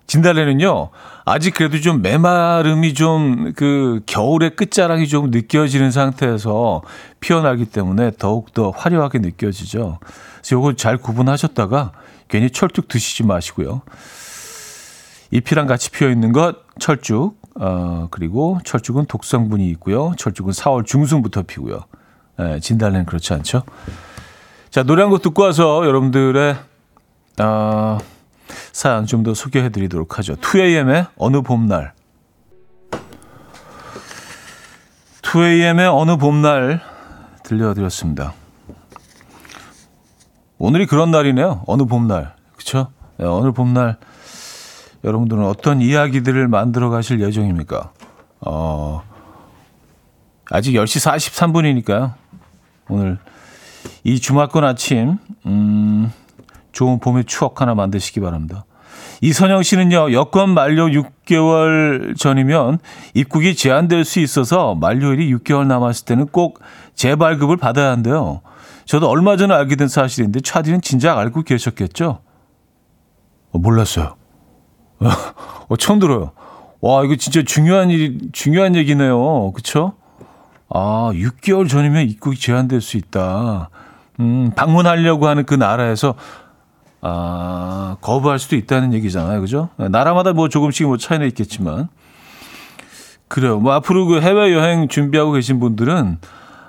진달래는요, 0.08 0.90
아직 1.26 1.56
그래도 1.56 1.82
좀 1.82 2.02
메마름이 2.04 2.94
좀 2.94 3.54
그 3.56 4.02
겨울의 4.06 4.56
끝자락이 4.56 5.08
좀 5.08 5.32
느껴지는 5.32 5.92
상태에서 5.92 6.82
피어나기 7.20 7.66
때문에 7.66 8.12
더욱더 8.20 8.72
화려하게 8.72 9.20
느껴지죠. 9.20 10.00
그래서 10.42 10.56
요거 10.56 10.74
잘 10.76 10.98
구분하셨다가 10.98 11.94
괜히 12.28 12.50
철쭉 12.50 12.88
드시지 12.88 13.24
마시고요. 13.24 13.82
잎이랑 15.32 15.68
같이 15.68 15.90
피어 15.92 16.10
있는 16.10 16.32
것 16.32 16.58
철쭉, 16.80 17.38
어, 17.60 18.08
그리고 18.12 18.60
철쭉은 18.64 19.06
독성분이 19.06 19.68
있고요. 19.72 20.14
철쭉은 20.18 20.52
4월 20.52 20.86
중순부터 20.86 21.44
피고요. 21.44 21.82
예, 22.40 22.60
진달래는 22.60 23.06
그렇지 23.06 23.34
않죠. 23.34 23.64
자, 24.76 24.84
노래 24.84 25.04
한 25.04 25.10
곡 25.10 25.22
듣고 25.22 25.44
와서 25.44 25.86
여러분들의, 25.86 26.58
어, 27.40 27.98
사연 28.74 29.06
좀 29.06 29.24
더 29.24 29.34
소개해 29.34 29.70
드리도록 29.70 30.18
하죠. 30.18 30.36
2AM의 30.36 31.08
어느 31.16 31.42
봄날. 31.42 31.94
2AM의 35.22 35.90
어느 35.98 36.18
봄날 36.18 36.82
들려드렸습니다. 37.44 38.34
오늘이 40.58 40.88
그런 40.88 41.10
날이네요. 41.10 41.64
어느 41.68 41.84
봄날. 41.84 42.36
그쵸? 42.58 42.90
네, 43.16 43.26
어느 43.26 43.54
봄날 43.54 43.96
여러분들은 45.06 45.42
어떤 45.46 45.80
이야기들을 45.80 46.50
만들어 46.50 46.90
가실 46.90 47.22
예정입니까? 47.22 47.94
어, 48.42 49.04
아직 50.52 50.74
10시 50.74 51.00
43분이니까요. 51.86 52.12
오늘 52.90 53.20
이 54.04 54.20
주말권 54.20 54.64
아침, 54.64 55.18
음, 55.46 56.12
좋은 56.72 57.00
봄의 57.00 57.26
추억 57.26 57.62
하나 57.62 57.76
만드시기 57.76 58.20
바랍니다. 58.20 58.66
이선영 59.22 59.64
씨는요, 59.64 60.14
여권 60.14 60.50
만료 60.50 60.88
6개월 60.88 62.18
전이면 62.18 62.80
입국이 63.14 63.56
제한될 63.56 64.04
수 64.04 64.20
있어서 64.20 64.76
만료일이 64.76 65.34
6개월 65.36 65.66
남았을 65.68 66.06
때는 66.06 66.28
꼭 66.28 66.60
재발급을 66.96 67.58
받아야 67.58 67.92
한대요. 67.92 68.42
저도 68.86 69.10
얼마 69.10 69.38
전에 69.38 69.54
알게 69.54 69.76
된 69.76 69.88
사실인데 69.88 70.42
차디는 70.42 70.82
진작 70.82 71.18
알고 71.18 71.44
계셨겠죠? 71.44 72.20
어, 73.52 73.58
몰랐어요. 73.58 74.16
어, 75.68 75.76
처음 75.78 76.00
들어요. 76.00 76.32
와, 76.82 77.04
이거 77.04 77.16
진짜 77.16 77.42
중요한 77.42 77.90
일, 77.90 78.32
중요한 78.32 78.76
얘기네요. 78.76 79.52
그쵸? 79.54 79.94
아, 80.70 81.12
6개월 81.14 81.70
전이면 81.70 82.10
입국이 82.10 82.40
제한될 82.40 82.82
수 82.82 82.98
있다. 82.98 83.70
음, 84.20 84.52
방문하려고 84.56 85.28
하는 85.28 85.46
그 85.46 85.54
나라에서 85.54 86.16
아, 87.02 87.98
거부할 88.02 88.40
수도 88.40 88.56
있다는 88.56 88.94
얘기잖아요. 88.94 89.40
그죠? 89.42 89.70
나라마다 89.78 90.34
뭐 90.34 90.50
조금씩 90.50 90.88
뭐 90.88 90.98
차이는 90.98 91.28
있겠지만. 91.28 91.90
그래요. 93.28 93.60
뭐 93.60 93.74
앞으로 93.74 94.06
그 94.06 94.22
해외여행 94.22 94.88
준비하고 94.88 95.34
계신 95.34 95.60
분들은 95.60 96.18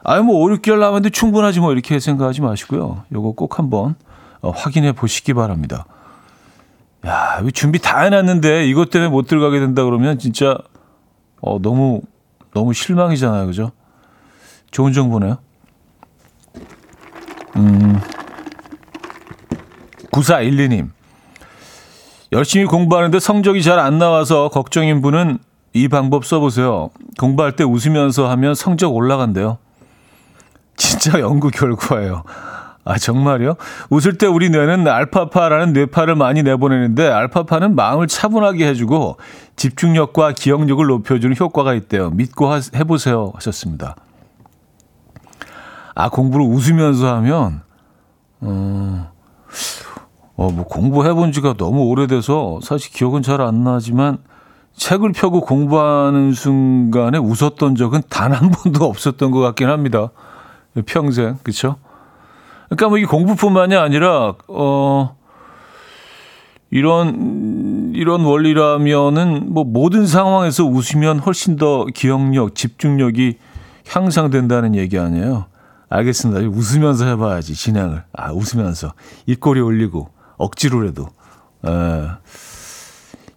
아유, 0.04 0.22
뭐 0.22 0.36
5, 0.36 0.48
6개월 0.56 0.78
남았는데 0.78 1.10
충분하지 1.10 1.60
뭐 1.60 1.72
이렇게 1.72 1.98
생각하지 1.98 2.40
마시고요. 2.40 3.04
요거 3.12 3.32
꼭 3.32 3.58
한번 3.58 3.94
어, 4.40 4.50
확인해 4.50 4.92
보시기 4.92 5.34
바랍니다. 5.34 5.86
야, 7.06 7.42
준비 7.52 7.78
다 7.78 8.00
해놨는데 8.00 8.66
이것 8.66 8.90
때문에 8.90 9.10
못 9.10 9.26
들어가게 9.26 9.58
된다 9.58 9.84
그러면 9.84 10.18
진짜 10.18 10.58
어, 11.40 11.60
너무, 11.60 12.02
너무 12.52 12.72
실망이잖아요. 12.72 13.46
그죠? 13.46 13.72
좋은 14.76 14.92
정보네요. 14.92 15.38
음. 17.56 17.98
9412님. 20.12 20.90
열심히 22.32 22.66
공부하는데 22.66 23.18
성적이 23.18 23.62
잘 23.62 23.78
안 23.78 23.98
나와서 23.98 24.50
걱정인 24.50 25.00
분은 25.00 25.38
이 25.72 25.88
방법 25.88 26.26
써보세요. 26.26 26.90
공부할 27.18 27.56
때 27.56 27.64
웃으면서 27.64 28.28
하면 28.28 28.54
성적 28.54 28.94
올라간대요. 28.94 29.56
진짜 30.76 31.20
연구 31.20 31.48
결과예요. 31.50 32.24
아, 32.84 32.98
정말요? 32.98 33.56
웃을 33.88 34.18
때 34.18 34.26
우리 34.26 34.50
뇌는 34.50 34.86
알파파라는 34.86 35.72
뇌파를 35.72 36.16
많이 36.16 36.42
내보내는데 36.42 37.08
알파파는 37.08 37.74
마음을 37.74 38.08
차분하게 38.08 38.68
해주고 38.68 39.16
집중력과 39.56 40.32
기억력을 40.32 40.86
높여주는 40.86 41.34
효과가 41.34 41.72
있대요. 41.72 42.10
믿고 42.10 42.52
하, 42.52 42.60
해보세요. 42.74 43.32
하셨습니다. 43.36 43.96
아, 45.96 46.10
공부를 46.10 46.44
웃으면서 46.44 47.08
하면, 47.16 47.62
어, 48.42 49.10
어, 50.36 50.50
뭐 50.50 50.64
공부해 50.66 51.14
본 51.14 51.32
지가 51.32 51.54
너무 51.54 51.84
오래돼서 51.86 52.60
사실 52.62 52.92
기억은 52.92 53.22
잘 53.22 53.40
안 53.40 53.64
나지만 53.64 54.18
책을 54.74 55.12
펴고 55.12 55.40
공부하는 55.40 56.32
순간에 56.32 57.16
웃었던 57.16 57.76
적은 57.76 58.02
단 58.10 58.32
한 58.34 58.50
번도 58.50 58.84
없었던 58.84 59.30
것 59.30 59.40
같긴 59.40 59.70
합니다. 59.70 60.10
평생, 60.84 61.38
그쵸? 61.42 61.76
그러니까 62.68 62.88
뭐 62.88 62.98
이 62.98 63.04
공부뿐만이 63.06 63.74
아니라, 63.74 64.34
어, 64.48 65.16
이런, 66.70 67.92
이런 67.94 68.22
원리라면은 68.26 69.54
뭐 69.54 69.64
모든 69.64 70.06
상황에서 70.06 70.64
웃으면 70.64 71.20
훨씬 71.20 71.56
더 71.56 71.86
기억력, 71.94 72.54
집중력이 72.54 73.38
향상된다는 73.88 74.74
얘기 74.74 74.98
아니에요. 74.98 75.46
알겠습니다. 75.88 76.40
웃으면서 76.48 77.06
해봐야지, 77.06 77.54
진행을. 77.54 78.04
아, 78.12 78.32
웃으면서. 78.32 78.92
입꼬리 79.26 79.60
올리고. 79.60 80.10
억지로라도. 80.36 81.08
에. 81.66 81.70
예. 81.70 82.08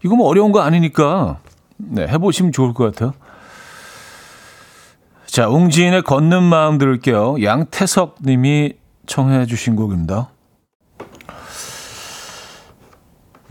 이거 0.04 0.16
뭐 0.16 0.28
어려운 0.28 0.52
거 0.52 0.62
아니니까 0.62 1.39
네, 1.78 2.08
해보시면 2.08 2.52
좋을 2.52 2.74
것 2.74 2.86
같아요. 2.86 3.14
자, 5.26 5.47
웅지인의 5.47 6.04
걷는 6.04 6.43
마음 6.43 6.78
들을게요. 6.78 7.41
양태석 7.43 8.18
님이 8.24 8.74
청해 9.06 9.45
주신 9.45 9.76
곡입니다. 9.76 10.30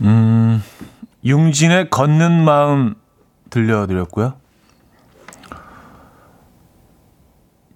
음, 0.01 0.63
융진의 1.23 1.89
걷는 1.89 2.43
마음 2.43 2.95
들려드렸고요. 3.49 4.33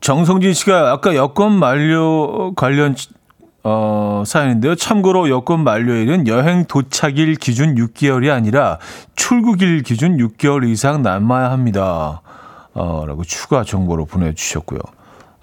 정성진 0.03 0.53
씨가 0.53 0.91
아까 0.91 1.15
여권 1.15 1.53
만료 1.53 2.53
관련 2.55 2.93
어, 3.63 4.23
사연인데요. 4.27 4.75
참고로 4.75 5.29
여권 5.29 5.63
만료일은 5.63 6.27
여행 6.27 6.65
도착일 6.65 7.35
기준 7.35 7.75
6개월이 7.75 8.29
아니라 8.29 8.79
출국일 9.15 9.81
기준 9.81 10.17
6개월 10.17 10.69
이상 10.69 11.03
남아야 11.03 11.51
합니다. 11.51 12.21
어, 12.73 13.05
라고 13.07 13.23
추가 13.23 13.63
정보로 13.63 14.03
보내주셨고요. 14.05 14.79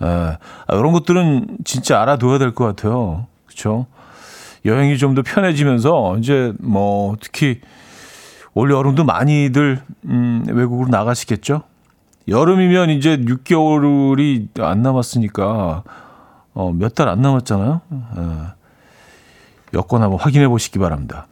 예. 0.02 0.06
아, 0.06 0.38
이런 0.74 0.92
것들은 0.92 1.56
진짜 1.64 2.02
알아둬야 2.02 2.36
될 2.38 2.52
것 2.54 2.66
같아요. 2.66 3.28
그렇죠? 3.46 3.86
여행이 4.66 4.98
좀 4.98 5.14
더 5.14 5.22
편해지면서 5.22 6.18
이제 6.18 6.52
뭐 6.60 7.16
특히 7.18 7.62
올 8.52 8.70
여름도 8.70 9.04
많이들 9.04 9.80
음, 10.04 10.44
외국으로 10.48 10.90
나가시겠죠. 10.90 11.62
여름이면 12.30 12.90
이제 12.90 13.16
6개월이 13.18 14.60
안 14.60 14.82
남았으니까 14.82 15.82
어, 16.54 16.72
몇 16.72 16.94
달 16.94 17.08
안 17.08 17.20
남았잖아요. 17.22 17.80
예. 17.92 18.20
여권 19.74 20.02
한번 20.02 20.18
확인해 20.18 20.48
보시기 20.48 20.78
바랍니다. 20.78 21.26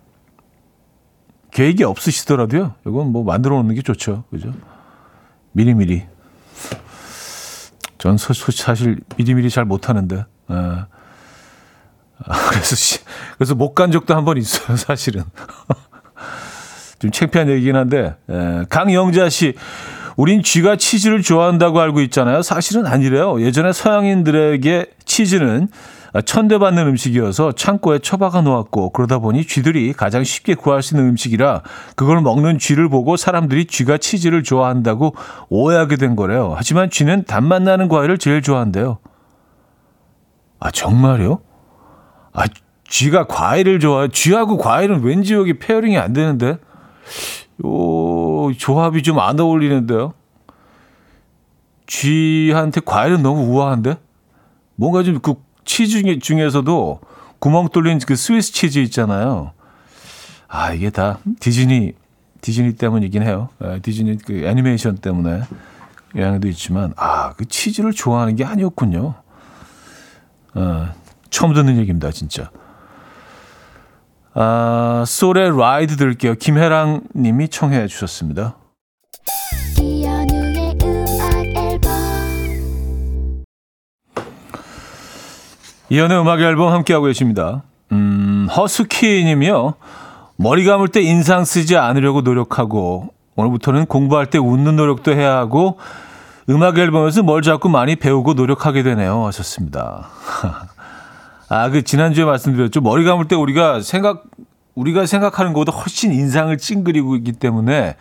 계획이 1.50 1.82
없으시더라도요. 1.84 2.74
이건 2.86 3.10
뭐 3.12 3.24
만들어 3.24 3.56
놓는 3.56 3.74
게 3.74 3.82
좋죠. 3.82 4.24
그죠? 4.30 4.52
미리미리. 5.52 6.06
전 7.98 8.16
사실 8.16 9.00
미리미리 9.16 9.50
잘 9.50 9.64
못하는데. 9.64 10.16
예. 10.50 10.54
아, 10.54 10.88
그래서 12.50 12.76
그래서 13.36 13.54
못 13.54 13.74
간 13.74 13.90
적도 13.92 14.14
한 14.16 14.24
번 14.24 14.36
있어요. 14.36 14.76
사실은. 14.76 15.22
좀 16.98 17.12
창피한 17.12 17.48
얘기긴 17.48 17.76
한데 17.76 18.16
예. 18.28 18.64
강영자 18.68 19.28
씨. 19.30 19.54
우린 20.18 20.42
쥐가 20.42 20.74
치즈를 20.74 21.22
좋아한다고 21.22 21.78
알고 21.80 22.00
있잖아요. 22.00 22.42
사실은 22.42 22.86
아니래요. 22.86 23.40
예전에 23.40 23.72
서양인들에게 23.72 24.86
치즈는 25.04 25.68
천대받는 26.24 26.88
음식이어서 26.88 27.52
창고에 27.52 28.00
처박아 28.00 28.40
놓았고 28.40 28.90
그러다 28.90 29.20
보니 29.20 29.46
쥐들이 29.46 29.92
가장 29.92 30.24
쉽게 30.24 30.56
구할 30.56 30.82
수 30.82 30.96
있는 30.96 31.10
음식이라 31.10 31.62
그걸 31.94 32.20
먹는 32.20 32.58
쥐를 32.58 32.88
보고 32.88 33.16
사람들이 33.16 33.66
쥐가 33.66 33.98
치즈를 33.98 34.42
좋아한다고 34.42 35.14
오해하게 35.50 35.94
된 35.94 36.16
거래요. 36.16 36.52
하지만 36.56 36.90
쥐는 36.90 37.22
단맛 37.24 37.62
나는 37.62 37.86
과일을 37.86 38.18
제일 38.18 38.42
좋아한대요. 38.42 38.98
아 40.58 40.72
정말요? 40.72 41.42
아 42.32 42.42
쥐가 42.88 43.28
과일을 43.28 43.78
좋아해? 43.78 44.08
쥐하고 44.08 44.56
과일은 44.56 45.04
왠지 45.04 45.34
여기 45.34 45.60
pairing이 45.60 45.96
안 45.96 46.12
되는데? 46.12 46.58
요 47.64 48.52
조합이 48.56 49.02
좀 49.02 49.18
안 49.18 49.38
어울리는데요. 49.40 50.12
쥐한테 51.86 52.80
과일은 52.84 53.22
너무 53.22 53.42
우아한데? 53.52 53.96
뭔가 54.76 55.02
좀 55.02 55.20
그 55.20 55.34
치즈 55.64 56.18
중에서도 56.20 57.00
구멍 57.38 57.68
뚫린 57.68 57.98
그 58.06 58.16
스위스 58.16 58.52
치즈 58.52 58.78
있잖아요. 58.80 59.52
아, 60.48 60.72
이게 60.72 60.88
다 60.90 61.18
디즈니, 61.40 61.92
디즈니 62.40 62.74
때문이긴 62.74 63.22
해요. 63.22 63.50
아, 63.60 63.78
디즈니 63.82 64.16
그 64.16 64.44
애니메이션 64.44 64.96
때문에 64.96 65.42
영향도 66.16 66.48
있지만, 66.48 66.94
아, 66.96 67.34
그 67.34 67.44
치즈를 67.44 67.92
좋아하는 67.92 68.34
게 68.34 68.44
아니었군요. 68.44 69.14
아, 70.54 70.94
처음 71.28 71.52
듣는 71.52 71.76
얘기입니다, 71.76 72.10
진짜. 72.10 72.50
아, 74.40 75.02
솔의 75.04 75.58
라이드 75.58 75.96
들을게요. 75.96 76.36
김혜랑 76.36 77.00
님이 77.16 77.48
청해 77.48 77.88
주셨습니다. 77.88 78.54
이연의 85.90 86.20
음악 86.20 86.40
앨범 86.40 86.72
함께하고 86.72 87.06
계십니다. 87.06 87.64
음, 87.90 88.46
허스키 88.54 89.24
님이요. 89.24 89.74
머리 90.36 90.64
감을 90.64 90.86
때 90.86 91.02
인상 91.02 91.44
쓰지 91.44 91.76
않으려고 91.76 92.20
노력하고 92.20 93.08
오늘부터는 93.34 93.86
공부할 93.86 94.26
때 94.26 94.38
웃는 94.38 94.76
노력도 94.76 95.14
해야 95.14 95.36
하고 95.36 95.78
음악 96.48 96.78
앨범에서 96.78 97.24
뭘 97.24 97.42
자꾸 97.42 97.68
많이 97.68 97.96
배우고 97.96 98.34
노력하게 98.34 98.84
되네요. 98.84 99.26
하셨습니다. 99.26 100.10
아, 101.48 101.70
그 101.70 101.82
지난주에 101.82 102.24
말씀드렸죠. 102.24 102.80
머리 102.80 103.04
감을 103.04 103.26
때 103.28 103.34
우리가 103.36 103.80
생각 103.80 104.24
우리가 104.74 105.06
생각하는 105.06 105.52
것보다 105.54 105.72
훨씬 105.72 106.12
인상을 106.12 106.56
찡그리고 106.56 107.16
있기 107.16 107.32
때문에 107.32 107.96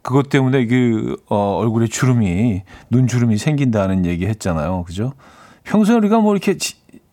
그것 0.00 0.28
때문에 0.28 0.66
그 0.66 1.16
어, 1.28 1.56
얼굴에 1.58 1.86
주름이 1.86 2.62
눈 2.90 3.06
주름이 3.06 3.36
생긴다는 3.36 4.06
얘기 4.06 4.26
했잖아요. 4.26 4.84
그죠? 4.84 5.12
평소에 5.64 5.96
우리가 5.96 6.20
뭐 6.20 6.34
이렇게 6.34 6.56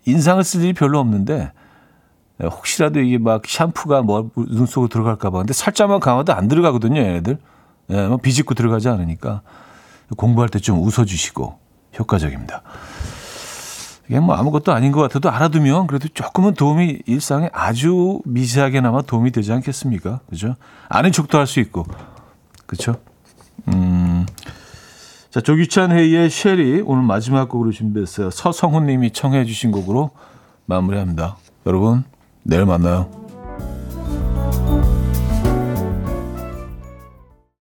인상을 0.06 0.42
쓸 0.44 0.62
일이 0.64 0.74
별로 0.74 1.00
없는데 1.00 1.52
네, 2.38 2.48
혹시라도 2.48 3.00
이게 3.00 3.18
막 3.18 3.44
샴푸가 3.46 4.02
뭐 4.02 4.30
눈 4.36 4.66
속으로 4.66 4.88
들어갈까 4.88 5.30
봐. 5.30 5.40
근데 5.40 5.54
살짝만 5.54 6.00
감아도 6.00 6.34
안 6.34 6.48
들어가거든요, 6.48 7.00
얘네들. 7.02 7.38
예, 7.92 8.08
뭐 8.08 8.18
비집고 8.18 8.54
들어가지 8.54 8.88
않으니까 8.88 9.42
공부할 10.16 10.50
때 10.50 10.60
좀 10.60 10.80
웃어 10.80 11.06
주시고 11.06 11.58
효과적입니다. 12.00 12.62
이게 14.12 14.20
뭐 14.20 14.36
아무것도 14.36 14.74
아닌 14.74 14.92
것 14.92 15.00
같아도 15.00 15.30
알아두면 15.30 15.88
그래도 15.88 16.10
조금은 16.10 16.56
도움이 16.56 17.04
일상에 17.06 17.50
아주 17.54 18.20
미세하게나마 18.26 19.04
도움이 19.04 19.32
되지 19.32 19.54
않겠습니까? 19.54 20.20
그죠? 20.30 20.58
아는 20.90 21.14
척도 21.14 21.38
할 21.38 21.48
수 21.48 21.62
있고. 21.62 21.86
그렇죠? 22.66 22.96
음. 23.70 24.26
자, 25.30 25.40
조규찬 25.40 25.94
회의의 25.94 26.30
쉐리 26.30 26.84
오늘 26.86 27.04
마지막 27.04 27.48
곡으로 27.48 27.72
준비했어요. 27.72 28.32
서성훈 28.32 28.88
님이 28.88 29.12
청해 29.12 29.46
주신 29.46 29.72
곡으로 29.72 30.10
마무리합니다. 30.66 31.38
여러분, 31.66 32.04
내일 32.44 32.66
만나요. 32.66 33.21